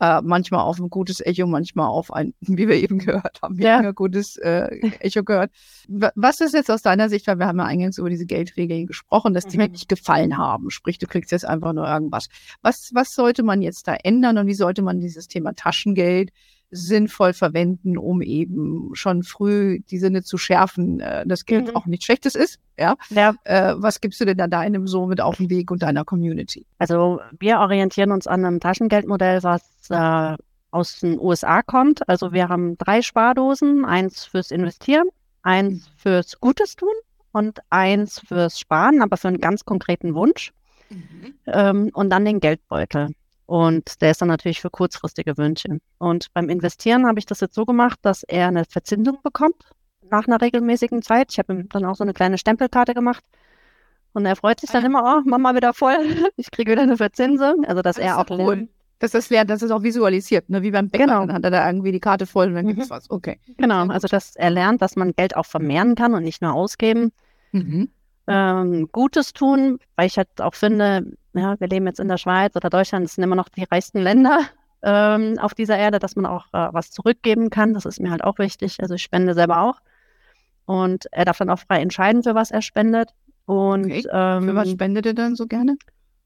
äh, 0.00 0.20
manchmal 0.22 0.60
auf 0.60 0.78
ein 0.78 0.90
gutes 0.90 1.20
Echo, 1.20 1.46
manchmal 1.46 1.88
auf 1.88 2.12
ein, 2.12 2.34
wie 2.40 2.68
wir 2.68 2.76
eben 2.76 2.98
gehört 2.98 3.40
haben, 3.42 3.56
Ja. 3.60 3.76
weniger 3.78 3.92
gutes 3.94 4.36
äh, 4.36 4.78
Echo 5.00 5.24
gehört. 5.24 5.50
Wa- 5.88 6.12
Was 6.16 6.40
ist 6.40 6.54
jetzt 6.54 6.70
aus 6.70 6.82
deiner 6.82 7.08
Sicht, 7.08 7.26
weil 7.26 7.38
wir 7.38 7.46
haben 7.46 7.58
ja 7.58 7.64
eingangs 7.64 7.98
über 7.98 8.10
diese 8.10 8.26
Geldregeln 8.26 8.86
gesprochen, 8.86 9.32
dass 9.34 9.46
die 9.46 9.56
Mhm. 9.56 9.62
wirklich 9.62 9.88
gefallen 9.88 10.36
haben. 10.36 10.70
Sprich, 10.70 10.98
du 10.98 11.06
kriegst 11.06 11.32
jetzt 11.32 11.44
einfach 11.46 11.72
nur 11.72 11.86
irgendwas. 11.88 12.28
Was, 12.62 12.90
was 12.94 13.14
sollte 13.14 13.42
man 13.42 13.62
jetzt 13.62 13.88
da 13.88 13.94
ändern 13.94 14.38
und 14.38 14.46
wie 14.46 14.54
sollte 14.54 14.82
man 14.82 15.00
dieses 15.00 15.28
Thema 15.28 15.54
Taschengeld 15.54 16.30
sinnvoll 16.70 17.32
verwenden, 17.32 17.96
um 17.96 18.22
eben 18.22 18.90
schon 18.94 19.22
früh 19.22 19.80
die 19.90 19.98
Sinne 19.98 20.22
zu 20.22 20.36
schärfen, 20.38 21.00
äh, 21.00 21.26
dass 21.26 21.44
Geld 21.44 21.68
Mhm. 21.68 21.76
auch 21.76 21.86
nichts 21.86 22.04
Schlechtes 22.06 22.34
ist. 22.34 22.58
Ja, 22.78 22.96
Ja, 23.10 23.34
äh, 23.44 23.74
was 23.76 24.00
gibst 24.00 24.20
du 24.20 24.24
denn 24.24 24.36
da 24.36 24.46
deinem 24.48 24.86
so 24.86 25.06
mit 25.06 25.20
auf 25.20 25.36
den 25.36 25.48
Weg 25.50 25.70
und 25.70 25.82
deiner 25.82 26.04
Community? 26.04 26.66
also 26.78 27.20
wir 27.38 27.58
orientieren 27.60 28.10
uns 28.12 28.26
an 28.26 28.44
einem 28.44 28.60
Taschengeldmodell, 28.60 29.42
was 29.42 29.62
äh, 29.90 30.36
aus 30.72 31.00
den 31.00 31.18
USA 31.18 31.62
kommt. 31.62 32.06
Also 32.08 32.32
wir 32.32 32.48
haben 32.48 32.76
drei 32.78 33.00
Spardosen, 33.00 33.84
eins 33.84 34.24
fürs 34.24 34.50
Investieren, 34.50 35.06
eins 35.42 35.88
fürs 35.96 36.38
Gutes 36.40 36.76
tun 36.76 36.92
und 37.32 37.60
eins 37.70 38.20
fürs 38.26 38.58
Sparen, 38.58 39.00
aber 39.02 39.16
für 39.16 39.28
einen 39.28 39.40
ganz 39.40 39.64
konkreten 39.64 40.14
Wunsch. 40.14 40.52
ähm, 41.46 41.90
und 41.94 42.10
dann 42.10 42.24
den 42.24 42.40
Geldbeutel. 42.40 43.10
Und 43.46 44.02
der 44.02 44.10
ist 44.10 44.20
dann 44.20 44.28
natürlich 44.28 44.60
für 44.60 44.70
kurzfristige 44.70 45.36
Wünsche. 45.38 45.78
Und 45.98 46.32
beim 46.34 46.48
Investieren 46.48 47.06
habe 47.06 47.18
ich 47.20 47.26
das 47.26 47.40
jetzt 47.40 47.54
so 47.54 47.64
gemacht, 47.64 47.98
dass 48.02 48.22
er 48.24 48.48
eine 48.48 48.64
Verzinsung 48.64 49.18
bekommt 49.22 49.56
nach 50.10 50.26
einer 50.26 50.40
regelmäßigen 50.40 51.02
Zeit. 51.02 51.28
Ich 51.32 51.38
habe 51.38 51.52
ihm 51.52 51.68
dann 51.68 51.84
auch 51.84 51.94
so 51.96 52.02
eine 52.04 52.12
kleine 52.12 52.38
Stempelkarte 52.38 52.92
gemacht. 52.94 53.24
Und 54.12 54.24
er 54.26 54.34
freut 54.36 54.60
sich 54.60 54.70
dann 54.70 54.82
Ah 54.82 54.86
immer, 54.86 55.22
oh, 55.24 55.28
Mama 55.28 55.54
wieder 55.54 55.72
voll, 55.74 55.96
ich 56.36 56.50
kriege 56.50 56.72
wieder 56.72 56.82
eine 56.82 56.96
Verzinsung. 56.96 57.64
Also, 57.66 57.82
dass 57.82 57.96
Das 57.96 58.04
er 58.04 58.18
auch 58.18 58.26
cool. 58.30 58.68
das 58.98 59.30
lernt, 59.30 59.50
dass 59.50 59.62
es 59.62 59.70
auch 59.70 59.82
visualisiert, 59.82 60.48
ne? 60.48 60.62
wie 60.62 60.70
beim 60.70 60.88
Bäcker. 60.88 61.04
Genau. 61.06 61.26
Dann 61.26 61.34
hat 61.34 61.44
er 61.44 61.50
da 61.50 61.66
irgendwie 61.68 61.92
die 61.92 62.00
Karte 62.00 62.26
voll 62.26 62.48
und 62.48 62.54
dann 62.54 62.64
Mhm. 62.64 62.74
gibt's 62.76 62.90
was. 62.90 63.10
Okay. 63.10 63.38
Genau, 63.58 63.86
also 63.88 64.08
dass 64.08 64.34
er 64.36 64.50
lernt, 64.50 64.80
dass 64.82 64.96
man 64.96 65.12
Geld 65.12 65.36
auch 65.36 65.46
vermehren 65.46 65.94
kann 65.96 66.14
und 66.14 66.22
nicht 66.24 66.40
nur 66.42 66.52
ausgeben. 66.54 67.12
Mhm. 67.52 67.90
ähm, 68.26 68.88
Gutes 68.90 69.32
tun, 69.34 69.78
weil 69.94 70.06
ich 70.08 70.16
halt 70.16 70.28
auch 70.40 70.54
finde, 70.54 71.12
ja, 71.38 71.58
wir 71.60 71.68
leben 71.68 71.86
jetzt 71.86 72.00
in 72.00 72.08
der 72.08 72.18
Schweiz 72.18 72.54
oder 72.56 72.70
Deutschland, 72.70 73.04
das 73.04 73.14
sind 73.14 73.24
immer 73.24 73.36
noch 73.36 73.48
die 73.48 73.64
reichsten 73.64 73.98
Länder 74.00 74.40
ähm, 74.82 75.38
auf 75.40 75.54
dieser 75.54 75.76
Erde, 75.76 75.98
dass 75.98 76.16
man 76.16 76.26
auch 76.26 76.46
äh, 76.52 76.68
was 76.72 76.90
zurückgeben 76.90 77.50
kann. 77.50 77.74
Das 77.74 77.84
ist 77.86 78.00
mir 78.00 78.10
halt 78.10 78.22
auch 78.24 78.38
wichtig. 78.38 78.78
Also 78.80 78.94
ich 78.94 79.02
spende 79.02 79.34
selber 79.34 79.60
auch. 79.62 79.80
Und 80.66 81.06
er 81.12 81.24
darf 81.24 81.38
dann 81.38 81.50
auch 81.50 81.58
frei 81.60 81.80
entscheiden, 81.80 82.22
für 82.22 82.34
was 82.34 82.50
er 82.50 82.62
spendet. 82.62 83.10
Und 83.46 83.84
Okay. 83.86 84.04
ähm, 84.12 84.42
Für 84.48 84.54
was 84.54 84.70
spendet 84.70 85.06
ihr 85.06 85.14
dann 85.14 85.36
so 85.36 85.46
gerne? 85.46 85.76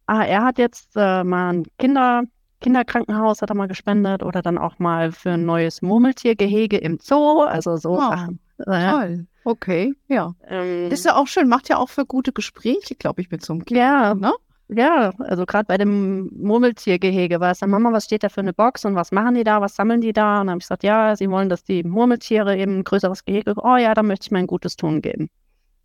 ah, 0.06 0.24
er 0.24 0.42
hat 0.42 0.58
jetzt 0.58 0.96
äh, 0.96 1.22
mal 1.22 1.50
ein 1.52 1.66
Kinder, 1.78 2.22
Kinderkrankenhaus 2.60 3.42
hat 3.42 3.50
er 3.50 3.54
mal 3.56 3.68
gespendet 3.68 4.22
oder 4.24 4.42
dann 4.42 4.58
auch 4.58 4.78
mal 4.80 5.12
für 5.12 5.30
ein 5.32 5.44
neues 5.46 5.82
Murmeltiergehege 5.82 6.76
im 6.78 6.98
Zoo. 7.00 7.42
Also 7.42 7.76
so 7.76 7.90
Wow. 7.90 8.10
Sachen. 8.10 8.40
Äh, 8.66 8.72
ja. 8.82 8.92
Toll. 8.92 9.26
Okay, 9.44 9.94
ja. 10.08 10.34
Ähm, 10.48 10.90
Ist 10.90 11.04
ja 11.06 11.14
auch 11.16 11.26
schön, 11.26 11.48
macht 11.48 11.68
ja 11.70 11.76
auch 11.78 11.88
für 11.88 12.04
gute 12.04 12.32
Gespräche, 12.32 12.94
glaube 12.96 13.20
ich, 13.22 13.30
mit 13.30 13.42
so 13.44 13.52
einem 13.54 13.64
Kind. 13.64 13.78
Ja, 13.78 14.14
Ne? 14.14 14.32
Ja, 14.72 15.12
also 15.18 15.46
gerade 15.46 15.66
bei 15.66 15.78
dem 15.78 16.30
Murmeltiergehege 16.36 17.40
war 17.40 17.52
es 17.52 17.58
dann, 17.58 17.70
Mama, 17.70 17.92
was 17.92 18.04
steht 18.04 18.22
da 18.22 18.28
für 18.28 18.40
eine 18.40 18.52
Box 18.52 18.84
und 18.84 18.94
was 18.94 19.12
machen 19.12 19.34
die 19.34 19.44
da, 19.44 19.60
was 19.60 19.74
sammeln 19.74 20.00
die 20.00 20.12
da? 20.12 20.40
Und 20.40 20.46
dann 20.46 20.50
habe 20.50 20.58
ich 20.58 20.64
gesagt, 20.64 20.84
ja, 20.84 21.16
sie 21.16 21.30
wollen, 21.30 21.48
dass 21.48 21.64
die 21.64 21.82
Murmeltiere 21.82 22.56
eben 22.56 22.78
ein 22.78 22.84
größeres 22.84 23.24
Gehege, 23.24 23.54
oh 23.56 23.76
ja, 23.76 23.94
dann 23.94 24.06
möchte 24.06 24.26
ich 24.26 24.30
mein 24.30 24.46
gutes 24.46 24.76
Tun 24.76 25.02
geben. 25.02 25.28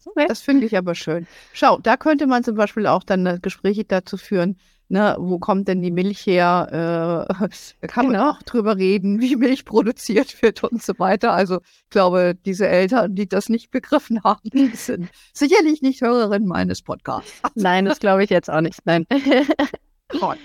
Okay. 0.05 0.25
Das 0.27 0.41
finde 0.41 0.67
ich 0.67 0.77
aber 0.77 0.93
schön. 0.93 1.25
Schau, 1.53 1.79
da 1.79 1.97
könnte 1.97 2.27
man 2.27 2.43
zum 2.43 2.55
Beispiel 2.55 2.85
auch 2.85 3.03
dann 3.03 3.25
äh, 3.25 3.39
Gespräche 3.41 3.85
dazu 3.85 4.17
führen, 4.17 4.57
ne, 4.89 5.15
wo 5.19 5.39
kommt 5.39 5.67
denn 5.67 5.81
die 5.81 5.91
Milch 5.91 6.25
her? 6.25 7.27
Äh, 7.29 7.33
da 7.81 7.87
kann 7.87 8.05
man 8.07 8.13
Genau. 8.15 8.29
auch 8.31 8.41
drüber 8.43 8.77
reden, 8.77 9.19
wie 9.21 9.35
Milch 9.35 9.65
produziert 9.65 10.41
wird 10.41 10.63
und 10.63 10.81
so 10.83 10.93
weiter. 10.97 11.33
Also 11.33 11.59
ich 11.61 11.89
glaube, 11.89 12.35
diese 12.45 12.67
Eltern, 12.67 13.15
die 13.15 13.27
das 13.27 13.49
nicht 13.49 13.71
begriffen 13.71 14.23
haben, 14.23 14.49
sind 14.73 15.09
sicherlich 15.33 15.81
nicht 15.81 16.01
Hörerinnen 16.01 16.47
meines 16.47 16.81
Podcasts. 16.81 17.41
Nein, 17.55 17.85
das 17.85 17.99
glaube 17.99 18.23
ich 18.23 18.29
jetzt 18.29 18.49
auch 18.49 18.61
nicht. 18.61 18.79
Nein. 18.85 19.05
Gott. 20.19 20.37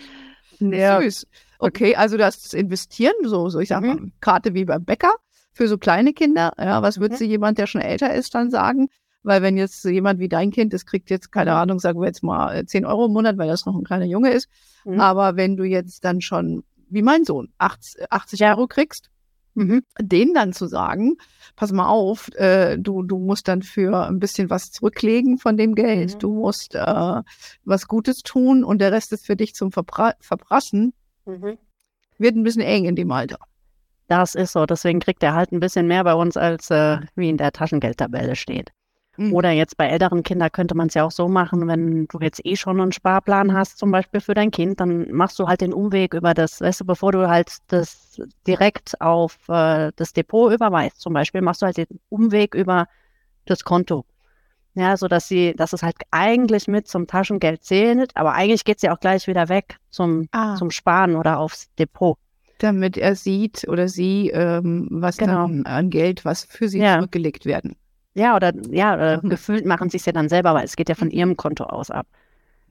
ja. 0.61 1.01
Süß. 1.01 1.27
Okay, 1.59 1.95
also 1.95 2.17
das 2.17 2.55
Investieren, 2.55 3.13
so, 3.25 3.49
so 3.51 3.59
ich 3.61 3.69
sag 3.69 3.83
Mhm. 3.83 3.87
mal, 3.89 3.99
Karte 4.21 4.55
wie 4.55 4.65
beim 4.65 4.85
Bäcker 4.85 5.15
für 5.53 5.69
so 5.69 5.77
kleine 5.79 6.13
Kinder. 6.15 6.53
Ja, 6.59 6.81
was 6.83 7.01
würde 7.01 7.15
Mhm. 7.15 7.19
sie 7.19 7.27
jemand, 7.27 7.59
der 7.59 7.67
schon 7.67 7.81
älter 7.83 8.15
ist, 8.15 8.35
dann 8.35 8.51
sagen? 8.51 8.89
Weil 9.23 9.43
wenn 9.43 9.57
jetzt 9.57 9.85
jemand 9.85 10.19
wie 10.19 10.29
dein 10.29 10.51
Kind, 10.51 10.73
das 10.73 10.87
kriegt 10.87 11.11
jetzt, 11.11 11.31
keine 11.31 11.55
Ahnung, 11.55 11.79
sagen 11.79 12.01
wir 12.01 12.07
jetzt 12.07 12.23
mal 12.23 12.57
äh, 12.57 12.65
10 12.67 12.87
Euro 12.87 13.07
im 13.07 13.13
Monat, 13.13 13.37
weil 13.39 13.49
das 13.49 13.67
noch 13.67 13.77
ein 13.77 13.85
kleiner 13.85 14.07
Junge 14.07 14.31
ist. 14.31 14.49
Mhm. 14.85 15.01
Aber 15.01 15.37
wenn 15.37 15.57
du 15.57 15.65
jetzt 15.65 16.05
dann 16.05 16.21
schon, 16.21 16.65
wie 16.89 17.03
mein 17.03 17.25
Sohn, 17.25 17.53
80, 17.59 18.11
80 18.11 18.41
Ja. 18.41 18.51
Euro 18.57 18.67
kriegst, 18.67 19.11
Mhm. 19.55 19.83
denen 20.01 20.33
dann 20.33 20.53
zu 20.53 20.67
sagen, 20.69 21.17
pass 21.57 21.73
mal 21.73 21.89
auf, 21.89 22.29
äh, 22.37 22.79
du, 22.79 23.03
du 23.03 23.19
musst 23.19 23.49
dann 23.49 23.63
für 23.63 24.07
ein 24.07 24.21
bisschen 24.21 24.49
was 24.49 24.71
zurücklegen 24.71 25.39
von 25.39 25.57
dem 25.57 25.75
Geld. 25.75 26.15
Mhm. 26.15 26.19
Du 26.21 26.35
musst 26.35 26.77
äh, 26.77 27.23
was 27.65 27.89
Gutes 27.89 28.23
tun 28.23 28.63
und 28.63 28.79
der 28.81 28.93
Rest 28.93 29.13
ist 29.13 29.27
für 29.27 29.35
dich 29.35 29.55
zum 29.57 29.73
Verbra 29.73 30.15
Verprassen. 30.21 30.95
Mhm. 31.27 31.59
Wird 32.17 32.37
ein 32.37 32.45
bisschen 32.45 32.63
eng 32.63 32.85
in 32.85 32.95
dem 32.95 33.11
Alter. 33.11 33.39
Das 34.07 34.35
ist 34.37 34.53
so. 34.53 34.67
Deswegen 34.67 35.01
kriegt 35.01 35.23
er 35.25 35.35
halt 35.35 35.51
ein 35.53 35.61
bisschen 35.61 35.89
mehr 35.89 36.05
bei 36.05 36.15
uns, 36.15 36.37
als 36.37 36.71
äh, 36.71 36.99
wie 37.17 37.29
in 37.29 37.37
der 37.37 37.51
Taschengeldtabelle 37.53 38.37
steht. 38.37 38.71
Mhm. 39.21 39.35
Oder 39.35 39.51
jetzt 39.51 39.77
bei 39.77 39.87
älteren 39.87 40.23
Kindern 40.23 40.51
könnte 40.51 40.75
man 40.75 40.87
es 40.87 40.95
ja 40.95 41.05
auch 41.05 41.11
so 41.11 41.29
machen, 41.29 41.69
wenn 41.69 42.07
du 42.09 42.19
jetzt 42.21 42.41
eh 42.47 42.57
schon 42.57 42.81
einen 42.81 42.91
Sparplan 42.91 43.53
hast, 43.53 43.77
zum 43.77 43.91
Beispiel 43.91 44.21
für 44.23 44.33
dein 44.33 44.51
Kind, 44.51 44.81
dann 44.81 45.13
machst 45.13 45.39
du 45.39 45.47
halt 45.47 45.61
den 45.61 45.75
Umweg 45.75 46.15
über 46.15 46.33
das, 46.33 46.63
weißt 46.63 46.81
du, 46.81 46.85
bevor 46.87 47.13
du 47.13 47.29
halt 47.29 47.59
das 47.67 48.19
direkt 48.47 48.99
auf 49.03 49.37
äh, 49.51 49.93
das 49.95 50.15
Depot 50.15 50.51
überweist, 50.55 50.99
zum 51.03 51.13
Beispiel, 51.13 51.43
machst 51.43 51.61
du 51.61 51.67
halt 51.67 51.77
den 51.77 52.01
Umweg 52.09 52.55
über 52.55 52.87
das 53.45 53.63
Konto. 53.63 54.07
Ja, 54.73 54.97
so 54.97 55.07
dass 55.07 55.29
sie, 55.29 55.53
dass 55.55 55.75
es 55.75 55.83
halt 55.83 55.97
eigentlich 56.11 56.67
mit 56.67 56.89
zum 56.89 57.07
Taschengeld 57.07 57.63
zählt, 57.63 58.17
aber 58.17 58.33
eigentlich 58.33 58.65
geht 58.65 58.77
es 58.77 58.83
ja 58.83 58.95
auch 58.95 59.01
gleich 59.01 59.27
wieder 59.27 59.51
weg 59.51 59.77
zum, 59.91 60.29
Ah, 60.33 60.55
zum 60.55 60.71
Sparen 60.71 61.17
oder 61.17 61.39
aufs 61.41 61.69
Depot. 61.79 62.17
damit 62.59 62.97
er 62.97 63.17
sieht 63.17 63.67
oder 63.69 63.87
sie, 63.89 64.31
ähm, 64.31 64.89
was 64.91 65.19
Genau. 65.19 65.47
dann 65.47 65.67
an 65.67 65.91
Geld, 65.91 66.25
was 66.25 66.45
für 66.45 66.69
sie 66.69 66.79
Ja. 66.81 66.97
zurückgelegt 66.97 67.45
werden. 67.45 67.77
Ja, 68.15 68.35
oder 68.37 68.53
ja, 68.71 68.95
oder 68.95 69.21
Mhm. 69.23 69.29
gefühlt 69.31 69.67
machen 69.67 69.89
sie 69.91 69.97
es 69.99 70.05
ja 70.07 70.13
dann 70.13 70.29
selber, 70.29 70.55
weil 70.55 70.65
es 70.65 70.77
geht 70.77 70.89
ja 70.89 70.95
von 70.95 71.11
ihrem 71.11 71.37
Konto 71.37 71.65
aus 71.65 71.91
ab. 71.91 72.07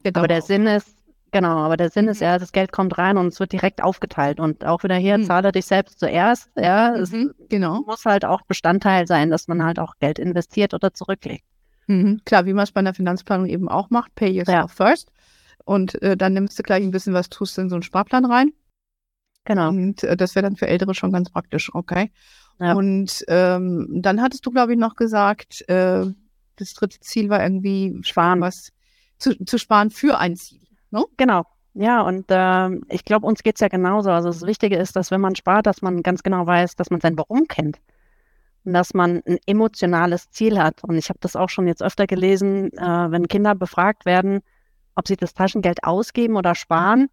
Genau. 0.04 0.20
Aber 0.20 0.28
der 0.28 0.42
Sinn 0.42 0.68
ist, 0.68 0.90
genau, 1.32 1.58
aber 1.60 1.78
der 1.78 1.90
Sinn 1.90 2.08
ist 2.08 2.20
Mhm. 2.20 2.26
ja, 2.26 2.38
das 2.40 2.52
Geld 2.52 2.72
kommt 2.72 2.98
rein 2.98 3.18
und 3.18 3.28
es 3.28 3.40
wird 3.40 3.52
direkt 3.54 3.82
aufgeteilt. 3.84 4.40
Und 4.40 4.66
auch 4.66 4.84
wieder 4.84 4.96
hier, 4.96 5.18
Mhm. 5.18 5.24
zahle 5.24 5.52
dich 5.52 5.66
selbst 5.66 6.00
zuerst. 6.00 6.50
Ja, 6.58 6.94
es 6.96 7.12
Mhm, 7.12 7.34
genau. 7.50 7.82
muss 7.86 8.06
halt 8.06 8.26
auch 8.26 8.42
Bestandteil 8.44 9.08
sein, 9.08 9.30
dass 9.30 9.48
man 9.48 9.64
halt 9.64 9.80
auch 9.80 9.96
Geld 10.00 10.20
investiert 10.20 10.74
oder 10.74 10.94
zurücklegt. 10.94 11.46
Mhm. 11.88 12.22
Klar, 12.26 12.46
wie 12.46 12.54
man 12.54 12.64
es 12.64 12.72
bei 12.72 12.80
einer 12.80 12.94
Finanzplanung 12.94 13.48
eben 13.48 13.68
auch 13.70 13.90
macht, 13.90 14.14
pay 14.16 14.30
yourself 14.30 14.72
first. 14.74 15.12
Und 15.66 16.02
äh, 16.02 16.18
dann 16.18 16.34
nimmst 16.34 16.58
du 16.60 16.64
gleich 16.64 16.84
ein 16.84 16.92
bisschen 16.92 17.14
was, 17.14 17.30
tust 17.30 17.58
in 17.58 17.70
so 17.70 17.76
einen 17.76 17.84
Sparplan 17.84 18.26
rein. 18.26 18.52
Genau. 19.46 19.70
Und 19.70 20.04
äh, 20.04 20.16
das 20.18 20.36
wäre 20.36 20.44
dann 20.44 20.56
für 20.56 20.68
Ältere 20.68 20.94
schon 20.94 21.12
ganz 21.12 21.30
praktisch, 21.30 21.74
okay. 21.74 22.12
Ja. 22.60 22.74
Und 22.74 23.24
ähm, 23.28 23.88
dann 24.02 24.22
hattest 24.22 24.46
du, 24.46 24.52
glaube 24.52 24.74
ich, 24.74 24.80
noch 24.80 24.96
gesagt, 24.96 25.68
äh, 25.70 26.06
das 26.58 26.74
dritte 26.74 27.00
Ziel 27.00 27.30
war 27.30 27.42
irgendwie 27.42 27.98
Sparen. 28.04 28.42
was 28.42 28.72
zu, 29.18 29.36
zu 29.46 29.58
sparen 29.58 29.92
für 29.92 30.18
ein 30.18 30.36
Ziel. 30.36 30.60
Genau. 31.18 31.46
Ja, 31.74 32.02
und 32.02 32.26
ähm, 32.30 32.84
ich 32.90 33.06
glaube, 33.06 33.28
uns 33.28 33.44
geht's 33.44 33.62
ja 33.62 33.68
genauso. 33.68 34.10
Also 34.10 34.30
das 34.30 34.46
Wichtige 34.46 34.76
ist, 34.78 34.96
dass 34.96 35.12
wenn 35.12 35.22
man 35.22 35.36
spart, 35.36 35.68
dass 35.68 35.82
man 35.82 36.02
ganz 36.02 36.24
genau 36.24 36.46
weiß, 36.48 36.76
dass 36.76 36.90
man 36.90 37.00
sein 37.00 37.18
Warum 37.18 37.48
kennt. 37.48 37.80
Und 38.66 38.74
dass 38.74 38.94
man 38.94 39.22
ein 39.26 39.38
emotionales 39.46 40.30
Ziel 40.32 40.60
hat. 40.60 40.84
Und 40.84 40.98
ich 40.98 41.10
habe 41.10 41.20
das 41.22 41.36
auch 41.36 41.50
schon 41.50 41.68
jetzt 41.68 41.84
öfter 41.84 42.08
gelesen, 42.08 42.74
äh, 42.74 43.12
wenn 43.12 43.28
Kinder 43.28 43.56
befragt 43.56 44.06
werden, 44.06 44.42
ob 44.96 45.08
sie 45.08 45.16
das 45.16 45.34
Taschengeld 45.34 45.84
ausgeben 45.84 46.36
oder 46.36 46.56
sparen, 46.56 47.08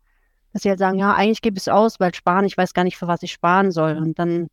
dass 0.53 0.63
sie 0.63 0.71
halt 0.71 0.79
sagen, 0.79 0.99
ja, 0.99 1.15
eigentlich 1.15 1.43
gebe 1.43 1.57
ich 1.57 1.65
es 1.65 1.69
aus, 1.69 2.01
weil 2.01 2.15
sparen, 2.15 2.47
ich 2.47 2.57
weiß 2.57 2.73
gar 2.75 2.85
nicht, 2.85 2.97
für 2.97 3.07
was 3.07 3.23
ich 3.23 3.33
sparen 3.33 3.71
soll. 3.71 3.97
Und 3.97 4.19
dann 4.19 4.49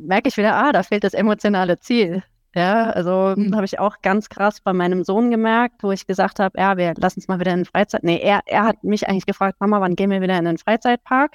merke 0.00 0.28
ich 0.28 0.36
wieder, 0.36 0.54
ah, 0.56 0.72
da 0.72 0.82
fehlt 0.82 1.04
das 1.04 1.14
emotionale 1.14 1.78
Ziel. 1.78 2.22
Ja, 2.54 2.90
also 2.90 3.34
Mhm. 3.36 3.54
habe 3.54 3.64
ich 3.64 3.78
auch 3.78 4.02
ganz 4.02 4.28
krass 4.28 4.60
bei 4.60 4.72
meinem 4.72 5.04
Sohn 5.04 5.30
gemerkt, 5.30 5.82
wo 5.84 5.92
ich 5.92 6.06
gesagt 6.06 6.40
habe, 6.40 6.58
ja, 6.60 6.76
wir 6.76 6.94
lassen 6.96 7.20
uns 7.20 7.28
mal 7.28 7.38
wieder 7.38 7.52
in 7.52 7.60
den 7.60 7.64
Freizeit. 7.66 8.02
Nee, 8.02 8.18
er, 8.18 8.40
er 8.46 8.64
hat 8.64 8.82
mich 8.82 9.08
eigentlich 9.08 9.26
gefragt, 9.26 9.60
Mama, 9.60 9.80
wann 9.80 9.94
gehen 9.94 10.10
wir 10.10 10.20
wieder 10.20 10.36
in 10.38 10.46
den 10.46 10.58
Freizeitpark? 10.58 11.32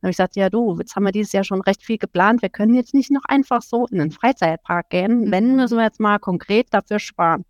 Dann 0.00 0.08
habe 0.08 0.10
ich 0.10 0.16
gesagt, 0.18 0.36
ja 0.36 0.50
du, 0.50 0.76
jetzt 0.78 0.96
haben 0.96 1.04
wir 1.04 1.12
dieses 1.12 1.32
Jahr 1.32 1.44
schon 1.44 1.62
recht 1.62 1.82
viel 1.82 1.96
geplant. 1.96 2.42
Wir 2.42 2.50
können 2.50 2.74
jetzt 2.74 2.92
nicht 2.92 3.10
noch 3.10 3.24
einfach 3.26 3.62
so 3.62 3.86
in 3.86 3.98
den 3.98 4.10
Freizeitpark 4.10 4.90
gehen. 4.90 5.20
Mhm. 5.26 5.32
Wenn, 5.32 5.56
müssen 5.56 5.78
wir 5.78 5.84
jetzt 5.84 6.00
mal 6.00 6.18
konkret 6.18 6.66
dafür 6.72 6.98
sparen. 6.98 7.44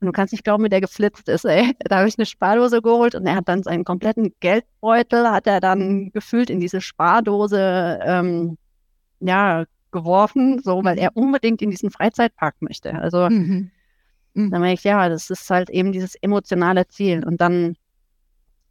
Und 0.00 0.06
du 0.06 0.12
kannst 0.12 0.32
nicht 0.32 0.44
glauben, 0.44 0.64
wie 0.64 0.68
der 0.68 0.80
geflitzt 0.80 1.28
ist, 1.28 1.44
ey. 1.44 1.72
Da 1.88 1.98
habe 1.98 2.08
ich 2.08 2.18
eine 2.18 2.26
Spardose 2.26 2.82
geholt 2.82 3.14
und 3.14 3.24
er 3.26 3.36
hat 3.36 3.48
dann 3.48 3.62
seinen 3.62 3.84
kompletten 3.84 4.34
Geldbeutel, 4.40 5.30
hat 5.30 5.46
er 5.46 5.60
dann 5.60 6.10
gefühlt 6.12 6.50
in 6.50 6.58
diese 6.60 6.80
Spardose, 6.80 8.00
ähm, 8.02 8.58
ja, 9.26 9.64
geworfen, 9.90 10.60
so, 10.62 10.82
weil 10.84 10.98
er 10.98 11.16
unbedingt 11.16 11.62
in 11.62 11.70
diesen 11.70 11.90
Freizeitpark 11.90 12.56
möchte. 12.60 12.94
Also, 12.94 13.28
Mhm. 13.28 13.70
dann 14.34 14.60
merke 14.60 14.74
ich, 14.74 14.84
ja, 14.84 15.08
das 15.08 15.30
ist 15.30 15.48
halt 15.50 15.70
eben 15.70 15.92
dieses 15.92 16.16
emotionale 16.16 16.88
Ziel. 16.88 17.24
Und 17.24 17.40
dann 17.40 17.76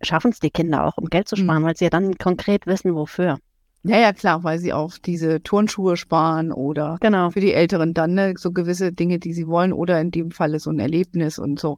schaffen 0.02 0.32
es 0.32 0.40
die 0.40 0.52
Kinder 0.52 0.86
auch, 0.86 0.98
um 0.98 1.06
Geld 1.10 1.30
zu 1.30 1.36
Mhm. 1.36 1.40
sparen, 1.42 1.64
weil 1.64 1.78
sie 1.78 1.86
ja 1.86 1.90
dann 1.90 2.18
konkret 2.18 2.68
wissen, 2.68 2.94
wofür. 2.96 3.40
Ja, 3.86 3.98
ja, 3.98 4.14
klar, 4.14 4.46
weil 4.46 4.60
sie 4.60 4.72
auf 4.72 5.00
diese 5.00 5.44
Turnschuhe 5.44 5.98
sparen 5.98 6.54
oder 6.54 6.98
Genau. 7.02 7.32
für 7.32 7.42
die 7.42 7.52
Älteren 7.54 7.94
dann 7.94 8.14
ne, 8.14 8.34
so 8.38 8.52
gewisse 8.54 8.94
Dinge, 8.94 9.20
die 9.20 9.34
sie 9.34 9.46
wollen 9.46 9.74
oder 9.74 10.00
in 10.00 10.10
dem 10.10 10.32
Falle 10.32 10.60
so 10.60 10.70
ein 10.70 10.80
Erlebnis 10.80 11.38
und 11.38 11.60
so. 11.60 11.76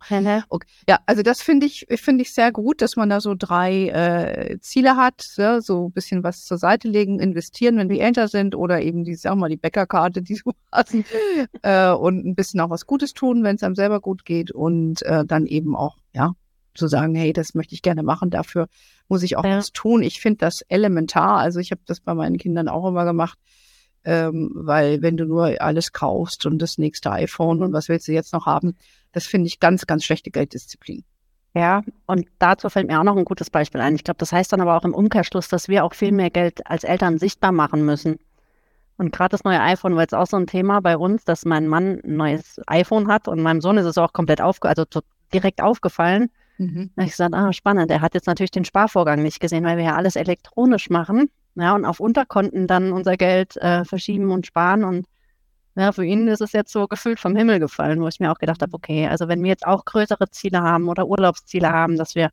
Okay. 0.49 0.67
Ja, 0.87 0.99
also 1.07 1.23
das 1.23 1.41
finde 1.41 1.65
ich, 1.65 1.87
finde 1.95 2.21
ich 2.21 2.31
sehr 2.33 2.51
gut, 2.51 2.83
dass 2.83 2.95
man 2.95 3.09
da 3.09 3.21
so 3.21 3.33
drei 3.35 3.87
äh, 3.89 4.59
Ziele 4.59 4.97
hat, 4.97 5.25
ja, 5.37 5.61
so 5.61 5.87
ein 5.87 5.93
bisschen 5.93 6.23
was 6.23 6.43
zur 6.45 6.59
Seite 6.59 6.87
legen, 6.87 7.19
investieren, 7.19 7.77
wenn 7.77 7.89
die 7.89 7.99
älter 7.99 8.27
sind 8.27 8.53
oder 8.53 8.81
eben 8.83 9.03
die, 9.03 9.15
sag 9.15 9.35
mal, 9.35 9.49
die 9.49 9.57
Bäckerkarte, 9.57 10.21
die 10.21 10.35
du 10.35 10.51
hast 10.71 10.93
äh, 11.63 11.89
und 11.91 12.23
ein 12.23 12.35
bisschen 12.35 12.59
auch 12.59 12.69
was 12.69 12.85
Gutes 12.85 13.13
tun, 13.13 13.43
wenn 13.43 13.55
es 13.55 13.63
einem 13.63 13.73
selber 13.75 13.99
gut 13.99 14.25
geht 14.25 14.51
und 14.51 15.01
äh, 15.01 15.25
dann 15.25 15.47
eben 15.47 15.75
auch, 15.75 15.97
ja, 16.13 16.33
zu 16.75 16.87
sagen, 16.87 17.15
hey, 17.15 17.33
das 17.33 17.55
möchte 17.55 17.73
ich 17.73 17.81
gerne 17.81 18.03
machen, 18.03 18.29
dafür 18.29 18.67
muss 19.07 19.23
ich 19.23 19.37
auch 19.37 19.43
Ja. 19.45 19.57
was 19.57 19.71
tun. 19.71 20.03
Ich 20.03 20.19
finde 20.21 20.39
das 20.39 20.61
elementar, 20.61 21.37
also 21.37 21.59
ich 21.59 21.71
habe 21.71 21.81
das 21.85 21.99
bei 21.99 22.13
meinen 22.13 22.37
Kindern 22.37 22.67
auch 22.67 22.87
immer 22.87 23.05
gemacht, 23.05 23.37
ähm, 24.03 24.51
weil 24.53 25.01
wenn 25.01 25.17
du 25.17 25.25
nur 25.25 25.61
alles 25.61 25.91
kaufst 25.91 26.45
und 26.45 26.59
das 26.59 26.77
nächste 26.77 27.11
iPhone 27.11 27.63
und 27.63 27.73
was 27.73 27.89
willst 27.89 28.07
du 28.07 28.11
jetzt 28.11 28.33
noch 28.33 28.45
haben, 28.45 28.75
das 29.11 29.25
finde 29.25 29.47
ich 29.47 29.59
ganz, 29.59 29.87
ganz 29.87 30.03
schlechte 30.03 30.31
Gelddisziplin. 30.31 31.03
Ja, 31.53 31.83
und 32.05 32.27
dazu 32.37 32.69
fällt 32.69 32.87
mir 32.87 32.99
auch 32.99 33.05
noch 33.05 33.15
ein 33.15 33.23
gutes 33.23 33.49
Beispiel 33.49 33.79
ein. 33.79 33.95
Ich 33.95 34.03
glaube, 34.03 34.17
das 34.17 34.33
heißt 34.33 34.51
dann 34.51 34.59
aber 34.59 34.75
auch 34.75 34.83
im 34.83 34.93
Umkehrschluss, 34.93 35.47
dass 35.47 35.69
wir 35.69 35.85
auch 35.85 35.93
viel 35.93 36.11
mehr 36.11 36.29
Geld 36.29 36.67
als 36.67 36.83
Eltern 36.83 37.17
sichtbar 37.17 37.53
machen 37.53 37.85
müssen. 37.85 38.17
Und 38.97 39.11
gerade 39.13 39.29
das 39.29 39.43
neue 39.43 39.61
iPhone 39.61 39.95
war 39.95 40.01
jetzt 40.01 40.15
auch 40.15 40.27
so 40.27 40.37
ein 40.37 40.47
Thema 40.47 40.81
bei 40.81 40.97
uns, 40.97 41.23
dass 41.23 41.45
mein 41.45 41.67
Mann 41.67 42.01
ein 42.03 42.15
neues 42.15 42.61
iPhone 42.67 43.07
hat 43.07 43.27
und 43.27 43.41
meinem 43.41 43.61
Sohn 43.61 43.77
ist 43.77 43.85
es 43.85 43.97
auch 43.97 44.13
komplett 44.13 44.41
aufge 44.41 44.67
also 44.67 44.83
direkt 45.33 45.61
aufgefallen. 45.61 46.29
Mhm. 46.57 46.91
Habe 46.95 47.05
ich 47.05 47.11
gesagt, 47.11 47.33
ah, 47.33 47.51
spannend, 47.53 47.91
er 47.91 48.01
hat 48.01 48.13
jetzt 48.13 48.27
natürlich 48.27 48.51
den 48.51 48.65
Sparvorgang 48.65 49.21
nicht 49.21 49.39
gesehen, 49.39 49.65
weil 49.65 49.77
wir 49.77 49.83
ja 49.85 49.95
alles 49.95 50.15
elektronisch 50.15 50.89
machen. 50.89 51.29
Ja, 51.55 51.73
und 51.73 51.85
auf 51.85 51.99
Unterkonten 51.99 52.67
dann 52.67 52.91
unser 52.91 53.15
Geld 53.17 53.55
äh, 53.57 53.85
verschieben 53.85 54.31
und 54.31 54.45
sparen. 54.45 54.83
Und 54.83 55.05
ja, 55.75 55.91
für 55.91 56.05
ihn 56.05 56.27
ist 56.27 56.41
es 56.41 56.51
jetzt 56.51 56.71
so 56.71 56.87
gefühlt 56.87 57.19
vom 57.19 57.35
Himmel 57.35 57.59
gefallen, 57.59 58.01
wo 58.01 58.07
ich 58.07 58.19
mir 58.19 58.31
auch 58.31 58.37
gedacht 58.39 58.61
habe, 58.61 58.73
okay, 58.73 59.07
also 59.07 59.27
wenn 59.27 59.41
wir 59.41 59.49
jetzt 59.49 59.65
auch 59.65 59.85
größere 59.85 60.29
Ziele 60.29 60.61
haben 60.61 60.89
oder 60.89 61.07
Urlaubsziele 61.07 61.71
haben, 61.71 61.97
dass 61.97 62.15
wir 62.15 62.29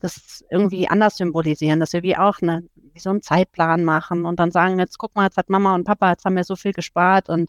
das 0.00 0.44
irgendwie 0.50 0.88
anders 0.88 1.16
symbolisieren, 1.16 1.80
dass 1.80 1.92
wir 1.94 2.02
wie 2.02 2.16
auch 2.16 2.40
eine, 2.42 2.64
wie 2.92 3.00
so 3.00 3.08
einen 3.10 3.22
Zeitplan 3.22 3.84
machen 3.84 4.26
und 4.26 4.38
dann 4.38 4.50
sagen, 4.50 4.78
jetzt 4.78 4.98
guck 4.98 5.14
mal, 5.14 5.24
jetzt 5.24 5.38
hat 5.38 5.48
Mama 5.48 5.74
und 5.74 5.84
Papa, 5.84 6.10
jetzt 6.10 6.24
haben 6.26 6.36
wir 6.36 6.44
so 6.44 6.56
viel 6.56 6.72
gespart 6.72 7.28
und 7.30 7.48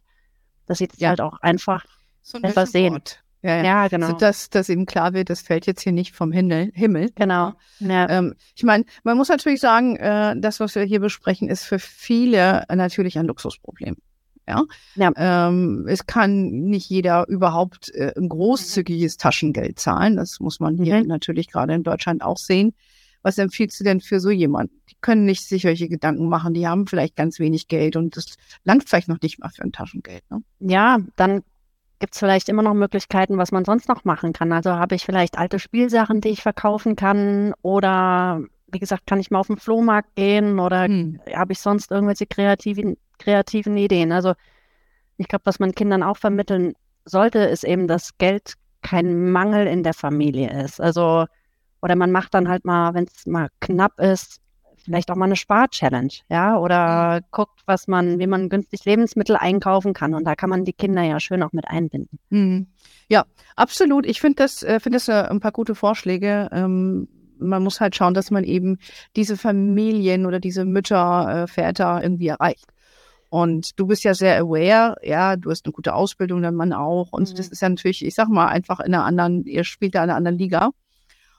dass 0.65 0.77
sie 0.77 0.87
das 0.87 0.99
Ja. 0.99 1.09
halt 1.09 1.21
auch 1.21 1.39
einfach, 1.41 1.85
So 2.21 2.37
ein 2.37 2.41
Besser 2.43 2.65
sehen. 2.65 2.93
Board. 2.93 3.21
Ja, 3.43 3.63
ja. 3.63 3.87
genau, 3.87 4.07
So, 4.07 4.13
dass, 4.13 4.49
dass 4.49 4.67
ihm 4.69 4.85
klar 4.85 5.13
wird, 5.13 5.29
das 5.29 5.41
fällt 5.41 5.67
jetzt 5.67 5.81
hier 5.81 5.91
nicht 5.91 6.13
vom 6.15 6.31
Himmel. 6.31 6.71
Himmel. 6.73 7.11
genau, 7.15 7.53
ja, 7.79 8.09
Ähm, 8.09 8.33
ich 8.55 8.63
meine, 8.63 8.83
man 9.03 9.15
muss 9.17 9.29
natürlich 9.29 9.59
sagen, 9.59 9.95
äh, 9.97 10.35
das, 10.39 10.59
was 10.59 10.75
wir 10.75 10.83
hier 10.83 10.99
besprechen, 10.99 11.47
ist 11.49 11.63
für 11.63 11.79
viele 11.79 12.63
natürlich 12.73 13.17
ein 13.19 13.27
Luxusproblem. 13.27 13.95
Ja. 14.47 14.63
Ja. 14.95 15.11
Ähm, 15.17 15.85
es 15.89 16.05
kann 16.05 16.47
nicht 16.47 16.89
jeder 16.89 17.27
überhaupt 17.27 17.93
äh, 17.93 18.13
ein 18.17 18.29
großzügiges 18.29 19.17
Taschengeld 19.17 19.77
zahlen. 19.77 20.15
Das 20.15 20.39
muss 20.39 20.59
man 20.59 20.77
hier 20.77 21.01
Mhm. 21.01 21.07
natürlich 21.07 21.47
gerade 21.51 21.73
in 21.73 21.83
Deutschland 21.83 22.23
auch 22.23 22.37
sehen. 22.37 22.73
Was 23.23 23.37
empfiehlst 23.37 23.77
du 23.79 23.83
denn 23.83 23.99
für 23.99 24.21
so 24.21 24.29
jemanden? 24.29 24.73
Die 24.89 24.95
können 25.01 25.25
nicht 25.25 25.45
sich 25.45 25.63
solche 25.63 25.89
Gedanken 25.89 26.29
machen. 26.29 26.53
Die 26.53 26.65
haben 26.65 26.87
vielleicht 26.87 27.17
ganz 27.17 27.39
wenig 27.39 27.67
Geld 27.67 27.97
und 27.97 28.15
das 28.15 28.35
langt 28.63 28.87
vielleicht 28.87 29.09
noch 29.09 29.21
nicht 29.21 29.37
mal 29.39 29.49
für 29.49 29.63
ein 29.63 29.73
Taschengeld. 29.73 30.23
Ne? 30.31 30.41
ja, 30.59 30.97
dann 31.17 31.43
gibt 31.99 32.13
es 32.13 32.19
vielleicht 32.19 32.49
immer 32.49 32.61
noch 32.61 32.73
Möglichkeiten, 32.73 33.37
was 33.37 33.51
man 33.51 33.65
sonst 33.65 33.89
noch 33.89 34.03
machen 34.03 34.33
kann. 34.33 34.51
Also 34.51 34.71
habe 34.71 34.95
ich 34.95 35.05
vielleicht 35.05 35.37
alte 35.37 35.59
Spielsachen, 35.59 36.21
die 36.21 36.29
ich 36.29 36.41
verkaufen 36.41 36.95
kann 36.95 37.53
oder 37.61 38.41
wie 38.69 38.79
gesagt, 38.79 39.07
kann 39.07 39.19
ich 39.19 39.31
mal 39.31 39.39
auf 39.39 39.47
den 39.47 39.57
Flohmarkt 39.57 40.15
gehen 40.15 40.59
oder 40.59 40.83
Hm. 40.85 41.19
habe 41.33 41.53
ich 41.53 41.59
sonst 41.59 41.91
irgendwelche 41.91 42.25
kreativen, 42.25 42.97
kreativen 43.17 43.77
Ideen? 43.77 44.11
Also 44.11 44.33
ich 45.17 45.27
glaube, 45.27 45.45
was 45.45 45.59
man 45.59 45.73
Kindern 45.73 46.03
auch 46.03 46.17
vermitteln 46.17 46.73
sollte, 47.05 47.39
ist 47.39 47.63
eben, 47.63 47.87
dass 47.87 48.17
Geld 48.17 48.53
kein 48.81 49.31
Mangel 49.31 49.67
in 49.67 49.83
der 49.83 49.93
Familie 49.93 50.63
ist. 50.63 50.79
Also, 50.79 51.25
oder 51.81 51.95
man 51.95 52.11
macht 52.11 52.33
dann 52.33 52.49
halt 52.49 52.65
mal, 52.65 52.93
wenn 52.93 53.05
es 53.05 53.25
mal 53.25 53.49
knapp 53.59 53.99
ist, 53.99 54.39
vielleicht 54.87 55.11
auch 55.11 55.15
mal 55.15 55.25
eine 55.25 55.35
Spar-Challenge, 55.35 56.13
ja, 56.29 56.57
oder 56.57 57.19
guckt, 57.31 57.61
was 57.65 57.87
man, 57.87 58.19
wie 58.19 58.27
man 58.27 58.47
günstig 58.49 58.85
Lebensmittel 58.85 59.35
einkaufen 59.35 59.93
kann. 59.93 60.13
Und 60.13 60.23
da 60.25 60.35
kann 60.35 60.49
man 60.49 60.63
die 60.63 60.73
Kinder 60.73 61.03
ja 61.03 61.19
schön 61.19 61.43
auch 61.43 61.51
mit 61.51 61.67
einbinden. 61.67 62.17
Mhm. 62.29 62.67
Ja, 63.09 63.25
absolut. 63.55 64.05
Ich 64.05 64.21
finde 64.21 64.37
das, 64.43 64.63
äh, 64.63 64.79
finde 64.79 64.95
das 64.97 65.07
äh, 65.09 65.27
ein 65.29 65.41
paar 65.41 65.51
gute 65.51 65.75
Vorschläge. 65.75 66.47
Ähm, 66.51 67.09
man 67.37 67.61
muss 67.63 67.81
halt 67.81 67.95
schauen, 67.95 68.13
dass 68.13 68.31
man 68.31 68.43
eben 68.45 68.79
diese 69.15 69.37
Familien 69.37 70.25
oder 70.25 70.39
diese 70.39 70.63
Mütter, 70.65 71.43
äh, 71.43 71.47
Väter 71.47 72.01
irgendwie 72.01 72.27
erreicht. 72.29 72.65
Und 73.29 73.77
du 73.77 73.87
bist 73.87 74.05
ja 74.05 74.13
sehr 74.13 74.39
aware, 74.39 74.95
ja, 75.03 75.35
du 75.35 75.51
hast 75.51 75.65
eine 75.65 75.73
gute 75.73 75.93
Ausbildung, 75.93 76.41
dein 76.41 76.55
Mann 76.55 76.71
auch. 76.71 77.09
Und 77.11 77.29
Mhm. 77.31 77.35
das 77.35 77.49
ist 77.49 77.61
ja 77.61 77.67
natürlich, 77.67 78.05
ich 78.05 78.15
sag 78.15 78.29
mal, 78.29 78.47
einfach 78.47 78.79
in 78.79 78.93
einer 78.93 79.03
anderen, 79.03 79.43
ihr 79.43 79.65
spielt 79.65 79.95
da 79.95 80.03
in 80.03 80.09
einer 80.09 80.15
anderen 80.17 80.37
Liga. 80.37 80.69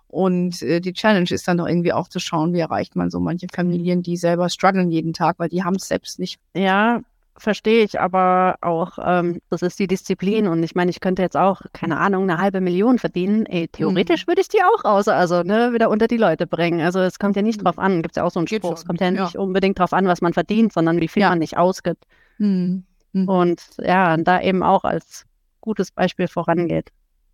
Und 0.09 0.63
äh, 0.63 0.81
die 0.81 0.95
Challenge 0.95 1.31
ist 1.31 1.47
dann 1.47 1.59
doch 1.59 1.69
irgendwie 1.69 1.93
auch 1.93 2.09
zu 2.09 2.19
schauen, 2.19 2.55
wie 2.55 2.61
erreicht 2.61 2.97
man 2.97 3.11
so 3.11 3.21
manche 3.21 3.47
Familien, 3.55 4.03
die 4.03 4.17
selber 4.17 4.49
strugglen 4.49 4.91
jeden 4.91 5.13
Tag, 5.13 5.39
weil 5.39 5.51
die 5.51 5.63
haben 5.65 5.77
es 5.77 5.87
selbst 5.87 6.19
nicht. 6.19 6.41
Ja, 6.55 7.03
verstehe 7.37 7.85
ich, 7.85 8.01
aber 8.01 8.57
auch, 8.63 8.99
ähm, 9.05 9.41
das 9.51 9.63
ist 9.63 9.79
die 9.79 9.87
Disziplin 9.87 10.49
und 10.49 10.63
ich 10.63 10.75
meine, 10.75 10.91
ich 10.91 11.01
könnte 11.01 11.23
jetzt 11.23 11.37
auch, 11.37 11.61
keine 11.73 11.99
Ahnung, 11.99 12.25
eine 12.25 12.39
halbe 12.39 12.61
Million 12.61 12.99
verdienen. 12.99 13.47
Ey, 13.47 13.69
theoretisch 13.69 14.27
würde 14.27 14.41
ich 14.41 14.49
die 14.49 14.63
auch 14.63 14.85
raus, 14.85 15.09
also 15.09 15.43
ne, 15.43 15.73
wieder 15.73 15.91
unter 15.91 16.09
die 16.09 16.17
Leute 16.17 16.47
bringen. 16.47 16.81
Also 16.81 17.01
es 17.01 17.19
kommt 17.19 17.37
ja 17.37 17.43
nicht 17.43 17.63
drauf 17.63 17.79
an, 17.79 18.03
gibt 18.03 18.13
es 18.13 18.17
ja 18.17 18.25
auch 18.25 18.31
so 18.31 18.41
einen 18.41 18.47
Geht 18.47 18.63
Spruch, 18.63 18.75
es 18.75 18.81
schon, 18.81 18.89
kommt 18.89 19.01
ja 19.01 19.11
ja. 19.11 19.25
nicht 19.25 19.37
unbedingt 19.37 19.79
drauf 19.79 19.93
an, 19.93 20.07
was 20.07 20.21
man 20.21 20.33
verdient, 20.33 20.73
sondern 20.73 21.01
wie 21.01 21.09
viel 21.09 21.23
Ja. 21.23 21.31
man 21.31 21.39
nicht 21.39 21.57
ausgibt. 21.57 22.05
Mhm. 22.39 22.85
Mhm. 23.13 23.29
Und 23.29 23.63
ja, 23.79 24.17
da 24.17 24.41
eben 24.41 24.63
auch 24.63 24.85
als 24.85 25.25
gutes 25.61 25.91
Beispiel 25.93 26.29
vorangeht. 26.29 26.91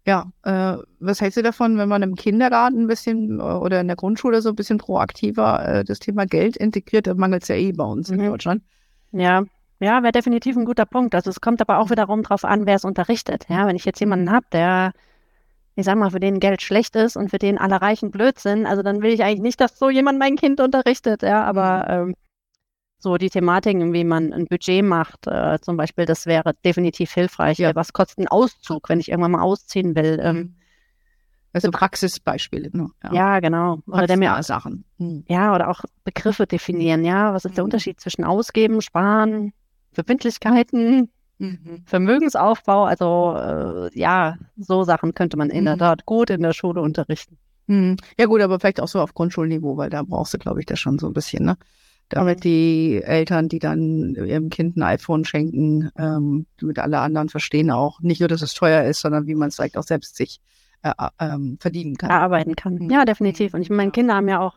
Ja, 0.07 0.31
äh, 0.43 0.77
was 1.01 1.21
hältst 1.21 1.39
du 1.39 1.43
davon, 1.43 1.79
wenn 1.79 1.89
man 1.89 2.03
im 2.03 2.15
Kindergarten 2.15 2.83
ein 2.83 2.87
bisschen 2.87 3.41
äh, 3.41 3.43
oder 3.43 3.81
in 3.81 3.87
der 3.87 3.97
Grundschule 3.97 4.43
so 4.43 4.51
ein 4.51 4.55
bisschen 4.57 4.79
proaktiver 4.79 5.67
äh, 5.67 5.85
das 5.85 5.99
Thema 5.99 6.27
Geld 6.27 6.57
integriert? 6.57 7.07
Da 7.07 7.15
mangelt 7.15 7.43
es 7.43 7.49
ja 7.49 7.55
eh 7.57 7.73
bei 7.73 7.85
uns 7.85 8.11
in 8.11 8.19
Mhm. 8.19 8.27
Deutschland. 8.27 8.63
Ja, 9.13 9.45
ja, 9.81 10.03
wäre 10.03 10.13
definitiv 10.13 10.57
ein 10.57 10.65
guter 10.65 10.87
Punkt. 10.87 11.15
Also 11.15 11.31
es 11.31 11.41
kommt 11.41 11.61
aber 11.61 11.79
auch 11.79 11.91
wiederum 11.91 12.23
drauf 12.23 12.45
an, 12.45 12.67
wer 12.67 12.77
es 12.77 12.85
unterrichtet. 12.85 13.47
Ja, 13.49 13.67
wenn 13.67 13.77
ich 13.77 13.85
jetzt 13.85 14.01
jemanden 14.01 14.31
habe, 14.31 14.47
der, 14.53 14.93
ich 15.77 15.85
sag 15.87 15.97
mal, 15.99 16.11
für 16.11 16.21
den 16.21 16.41
Geld 16.41 16.63
schlecht 16.63 16.97
ist 16.97 17.17
und 17.17 17.31
für 17.31 17.39
den 17.39 17.59
alle 17.59 17.83
Reichen 17.83 18.11
blöd 18.11 18.39
sind, 18.41 18.67
also 18.67 18.83
dann 18.83 19.03
will 19.03 19.13
ich 19.13 19.25
eigentlich 19.25 19.43
nicht, 19.43 19.61
dass 19.61 19.79
so 19.79 19.91
jemand 19.91 20.19
mein 20.19 20.37
Kind 20.37 20.61
unterrichtet. 20.61 21.23
Ja, 21.23 21.45
aber 21.45 21.87
ähm, 21.91 22.15
so 23.05 23.17
die 23.17 23.31
Thematiken, 23.31 23.93
wie 23.93 24.03
man 24.03 24.33
ein 24.33 24.47
Budget 24.47 24.85
macht, 24.85 25.29
äh, 25.29 25.61
zum 25.61 25.77
Beispiel, 25.77 26.05
das 26.07 26.27
wäre 26.27 26.55
definitiv 26.65 27.13
hilfreich. 27.13 27.59
Ja. 27.59 27.73
Was 27.77 27.93
kostet 27.93 28.19
ein 28.19 28.27
Auszug, 28.29 28.89
wenn 28.89 28.99
ich 28.99 29.09
irgendwann 29.11 29.31
mal 29.33 29.43
ausziehen 29.43 29.95
will? 29.95 30.19
Ähm, 30.21 30.57
Also 31.53 31.71
Praxisbeispiele. 31.71 32.71
Ne? 32.73 32.89
ja. 33.13 33.39
genau. 33.39 33.79
Oder 33.87 34.09
der 34.09 34.17
mir 34.17 34.43
Sachen. 34.43 34.85
Mhm. 34.99 35.25
Ja, 35.29 35.55
oder 35.55 35.69
auch 35.71 35.83
Begriffe 36.03 36.47
definieren, 36.49 37.05
ja. 37.05 37.33
Was 37.33 37.45
ist 37.45 37.57
der 37.57 37.63
Mhm. 37.63 37.67
Unterschied 37.67 38.01
zwischen 38.01 38.25
Ausgeben, 38.25 38.83
Sparen, 38.83 39.53
Verbindlichkeiten, 39.93 41.11
Mhm. 41.39 41.83
Vermögensaufbau? 41.87 42.85
Also 42.85 43.35
äh, 43.37 43.99
ja, 43.99 44.37
so 44.57 44.85
Sachen 44.85 45.15
könnte 45.15 45.37
man 45.37 45.51
in 45.51 45.65
der 45.65 45.75
Mhm. 45.75 45.81
Tat 45.81 46.07
gut 46.07 46.31
in 46.31 46.43
der 46.43 46.53
Schule 46.53 46.81
unterrichten. 46.81 47.37
Mhm. 47.67 47.97
Ja 48.19 48.27
gut, 48.27 48.41
aber 48.41 48.59
vielleicht 48.61 48.81
auch 48.81 48.89
so 48.89 49.01
auf 49.01 49.15
Grundschulniveau, 49.15 49.77
weil 49.77 49.91
da 49.91 50.03
brauchst 50.03 50.35
du, 50.35 50.39
glaube 50.39 50.61
ich, 50.61 50.67
das 50.67 50.79
schon 50.81 50.99
so 50.99 51.07
ein 51.09 51.13
bisschen, 51.13 51.45
ne? 51.45 51.57
Damit 52.15 52.45
die 52.45 53.03
Eltern, 53.03 53.49
die 53.49 53.59
dann 53.59 54.15
ihrem 54.15 54.49
Kind 54.51 54.77
ein 54.77 54.83
iPhone 54.83 55.25
schenken, 55.25 55.91
ähm, 55.99 56.47
damit 56.61 56.79
alle 56.79 57.01
anderen 57.01 57.29
verstehen 57.29 57.71
auch, 57.71 58.01
nicht 58.01 58.21
nur, 58.21 58.29
dass 58.29 58.41
es 58.43 58.55
teuer 58.55 58.85
ist, 58.85 59.01
sondern 59.01 59.27
wie 59.27 59.35
man 59.35 59.49
es 59.49 59.57
vielleicht 59.57 59.77
auch 59.77 59.83
selbst 59.83 60.17
sich 60.17 60.41
äh, 60.83 60.91
äh, 60.97 61.09
ähm, 61.19 61.57
verdienen 61.61 61.97
kann. 61.97 62.11
erarbeiten 62.11 62.55
kann. 62.57 62.75
Mhm. 62.77 62.91
Ja, 62.91 63.05
definitiv. 63.05 63.55
Und 63.55 63.63
ich 63.63 63.71
meine, 63.71 63.85
Ja. 63.89 63.91
Kinder 63.91 64.15
haben 64.15 64.29
ja 64.29 64.41
auch 64.41 64.55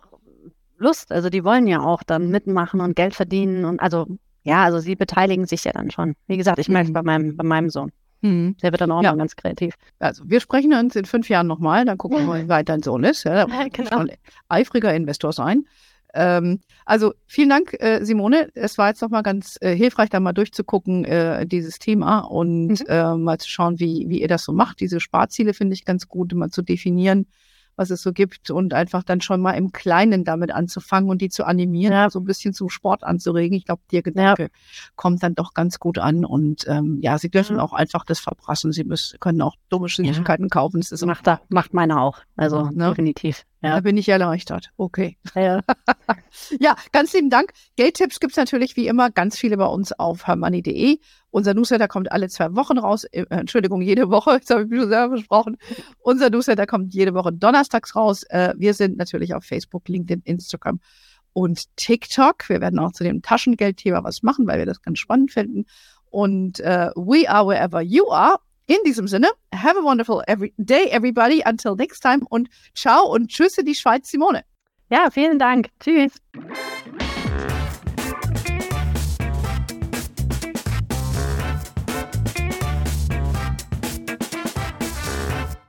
Lust, 0.77 1.11
also 1.11 1.29
die 1.31 1.43
wollen 1.43 1.65
ja 1.67 1.79
auch 1.81 2.03
dann 2.03 2.29
mitmachen 2.29 2.79
und 2.81 2.95
Geld 2.95 3.15
verdienen 3.15 3.65
und 3.65 3.79
also 3.79 4.05
ja, 4.43 4.63
also 4.63 4.79
sie 4.79 4.95
beteiligen 4.95 5.45
sich 5.47 5.63
ja 5.63 5.71
dann 5.73 5.89
schon. 5.91 6.13
Wie 6.27 6.37
gesagt, 6.37 6.59
ich 6.59 6.69
merke 6.69 6.83
es 6.85 6.89
Mhm. 6.89 6.93
bei 6.93 7.01
meinem, 7.03 7.35
bei 7.37 7.43
meinem 7.43 7.69
Sohn. 7.69 7.91
Mhm. 8.21 8.55
Der 8.61 8.71
wird 8.71 8.81
dann 8.81 8.91
auch 8.91 9.01
Ja. 9.01 9.11
mal 9.11 9.17
ganz 9.17 9.35
kreativ. 9.35 9.73
Also, 9.99 10.23
wir 10.27 10.39
sprechen 10.39 10.73
uns 10.73 10.95
in 10.95 11.05
fünf 11.05 11.27
Jahren 11.29 11.47
nochmal, 11.47 11.85
dann 11.85 11.97
gucken 11.97 12.19
wir 12.19 12.25
mal, 12.27 12.43
wie 12.43 12.49
weit 12.49 12.69
dein 12.69 12.81
Sohn 12.83 13.03
ist. 13.03 13.23
Ja, 13.25 13.33
da 13.33 13.47
muss 13.47 13.67
Genau. 13.73 14.05
eifriger 14.47 14.93
Investor 14.93 15.33
sein. 15.33 15.65
Ähm, 16.13 16.59
also 16.87 17.13
vielen 17.27 17.49
Dank, 17.49 17.75
äh, 17.79 18.03
Simone. 18.03 18.49
Es 18.55 18.77
war 18.77 18.87
jetzt 18.87 19.01
nochmal 19.01 19.23
ganz 19.23 19.57
äh, 19.61 19.75
hilfreich, 19.75 20.09
da 20.09 20.19
mal 20.19 20.33
durchzugucken, 20.33 21.05
äh, 21.05 21.45
dieses 21.45 21.79
Thema 21.79 22.19
und 22.19 22.67
Mhm. 22.67 22.85
äh, 22.87 23.15
mal 23.15 23.37
zu 23.39 23.49
schauen, 23.49 23.79
wie, 23.79 24.05
wie 24.07 24.21
ihr 24.21 24.27
das 24.27 24.43
so 24.43 24.53
macht. 24.53 24.79
Diese 24.79 24.99
Sparziele 24.99 25.53
finde 25.53 25.73
ich 25.73 25.85
ganz 25.85 26.07
gut, 26.07 26.33
mal 26.33 26.49
zu 26.49 26.61
definieren, 26.61 27.27
was 27.75 27.91
es 27.91 28.01
so 28.01 28.11
gibt 28.11 28.49
und 28.49 28.73
einfach 28.73 29.03
dann 29.03 29.21
schon 29.21 29.39
mal 29.39 29.51
im 29.51 29.71
Kleinen 29.71 30.23
damit 30.23 30.51
anzufangen 30.51 31.09
und 31.11 31.21
die 31.21 31.29
zu 31.29 31.45
animieren, 31.45 31.93
Ja. 31.93 32.09
so 32.09 32.19
ein 32.19 32.25
bisschen 32.25 32.53
zum 32.55 32.69
Sport 32.69 33.03
anzuregen. 33.03 33.55
Ich 33.55 33.65
glaube, 33.65 33.83
der 33.91 34.01
Gedanke 34.01 34.49
kommt 34.95 35.21
dann 35.21 35.35
doch 35.35 35.53
ganz 35.53 35.77
gut 35.79 35.99
an 35.99 36.25
und 36.25 36.65
ähm, 36.67 36.97
ja, 37.03 37.19
sie 37.19 37.29
dürfen 37.29 37.57
Ja. 37.57 37.61
auch 37.61 37.73
einfach 37.73 38.03
das 38.05 38.19
verprassen. 38.19 38.71
Sie 38.71 38.83
müssen, 38.83 39.19
können 39.19 39.41
auch 39.43 39.55
dumme 39.69 39.89
Süßigkeiten 39.89 40.49
kaufen. 40.49 40.79
Das 40.79 40.91
ist 40.91 41.05
macht, 41.05 41.27
da, 41.27 41.39
macht 41.49 41.73
meine 41.75 41.99
auch. 42.01 42.17
Also 42.35 42.69
Ne? 42.71 42.89
definitiv. 42.89 43.43
Da 43.69 43.75
Ja. 43.75 43.79
bin 43.81 43.97
ich 43.97 44.09
erleichtert. 44.09 44.71
Okay. 44.77 45.17
Ja. 45.35 45.61
Ja, 46.59 46.75
ganz 46.91 47.13
lieben 47.13 47.29
Dank. 47.29 47.51
Geldtipps 47.75 48.19
gibt's 48.19 48.37
natürlich 48.37 48.75
wie 48.77 48.87
immer 48.87 49.09
ganz 49.09 49.37
viele 49.37 49.57
bei 49.57 49.65
uns 49.65 49.91
auf 49.91 50.27
hermoney.de. 50.27 50.99
Unser 51.31 51.53
Newsletter 51.53 51.87
kommt 51.87 52.11
alle 52.11 52.29
zwei 52.29 52.55
Wochen 52.55 52.77
raus. 52.77 53.03
Äh, 53.05 53.25
Entschuldigung, 53.29 53.81
jede 53.81 54.09
Woche. 54.09 54.31
Jetzt 54.35 54.49
habe 54.49 54.63
ich 54.63 54.69
mich 54.69 54.79
schon 54.81 54.89
selber 54.89 55.15
versprochen. 55.15 55.57
Unser 55.99 56.29
Newsletter 56.29 56.65
kommt 56.65 56.93
jede 56.93 57.13
Woche 57.13 57.33
donnerstags 57.33 57.95
raus. 57.95 58.23
Äh, 58.29 58.53
wir 58.57 58.73
sind 58.73 58.97
natürlich 58.97 59.33
auf 59.33 59.43
Facebook, 59.43 59.87
LinkedIn, 59.89 60.21
Instagram 60.25 60.79
und 61.33 61.75
TikTok. 61.75 62.47
Wir 62.49 62.61
werden 62.61 62.79
auch 62.79 62.91
zu 62.93 63.03
dem 63.03 63.21
Taschengeldthema 63.21 64.03
was 64.03 64.23
machen, 64.23 64.47
weil 64.47 64.59
wir 64.59 64.65
das 64.65 64.81
ganz 64.81 64.99
spannend 64.99 65.31
finden. 65.31 65.65
Und 66.09 66.59
äh, 66.61 66.91
we 66.95 67.29
are 67.29 67.45
wherever 67.47 67.81
you 67.81 68.09
are. 68.11 68.37
In 68.67 68.77
diesem 68.85 69.07
Sinne, 69.07 69.29
have 69.53 69.77
a 69.77 69.83
wonderful 69.83 70.21
every 70.27 70.53
day, 70.57 70.89
everybody. 70.91 71.41
Until 71.45 71.75
next 71.75 72.01
time 72.01 72.25
und 72.29 72.49
ciao 72.75 73.05
und 73.05 73.29
tschüss 73.29 73.57
in 73.57 73.65
die 73.65 73.75
Schweiz, 73.75 74.09
Simone. 74.09 74.43
ja, 74.91 75.09
vielen 75.09 75.39
Dank. 75.39 75.69
Tschüss. 75.79 76.11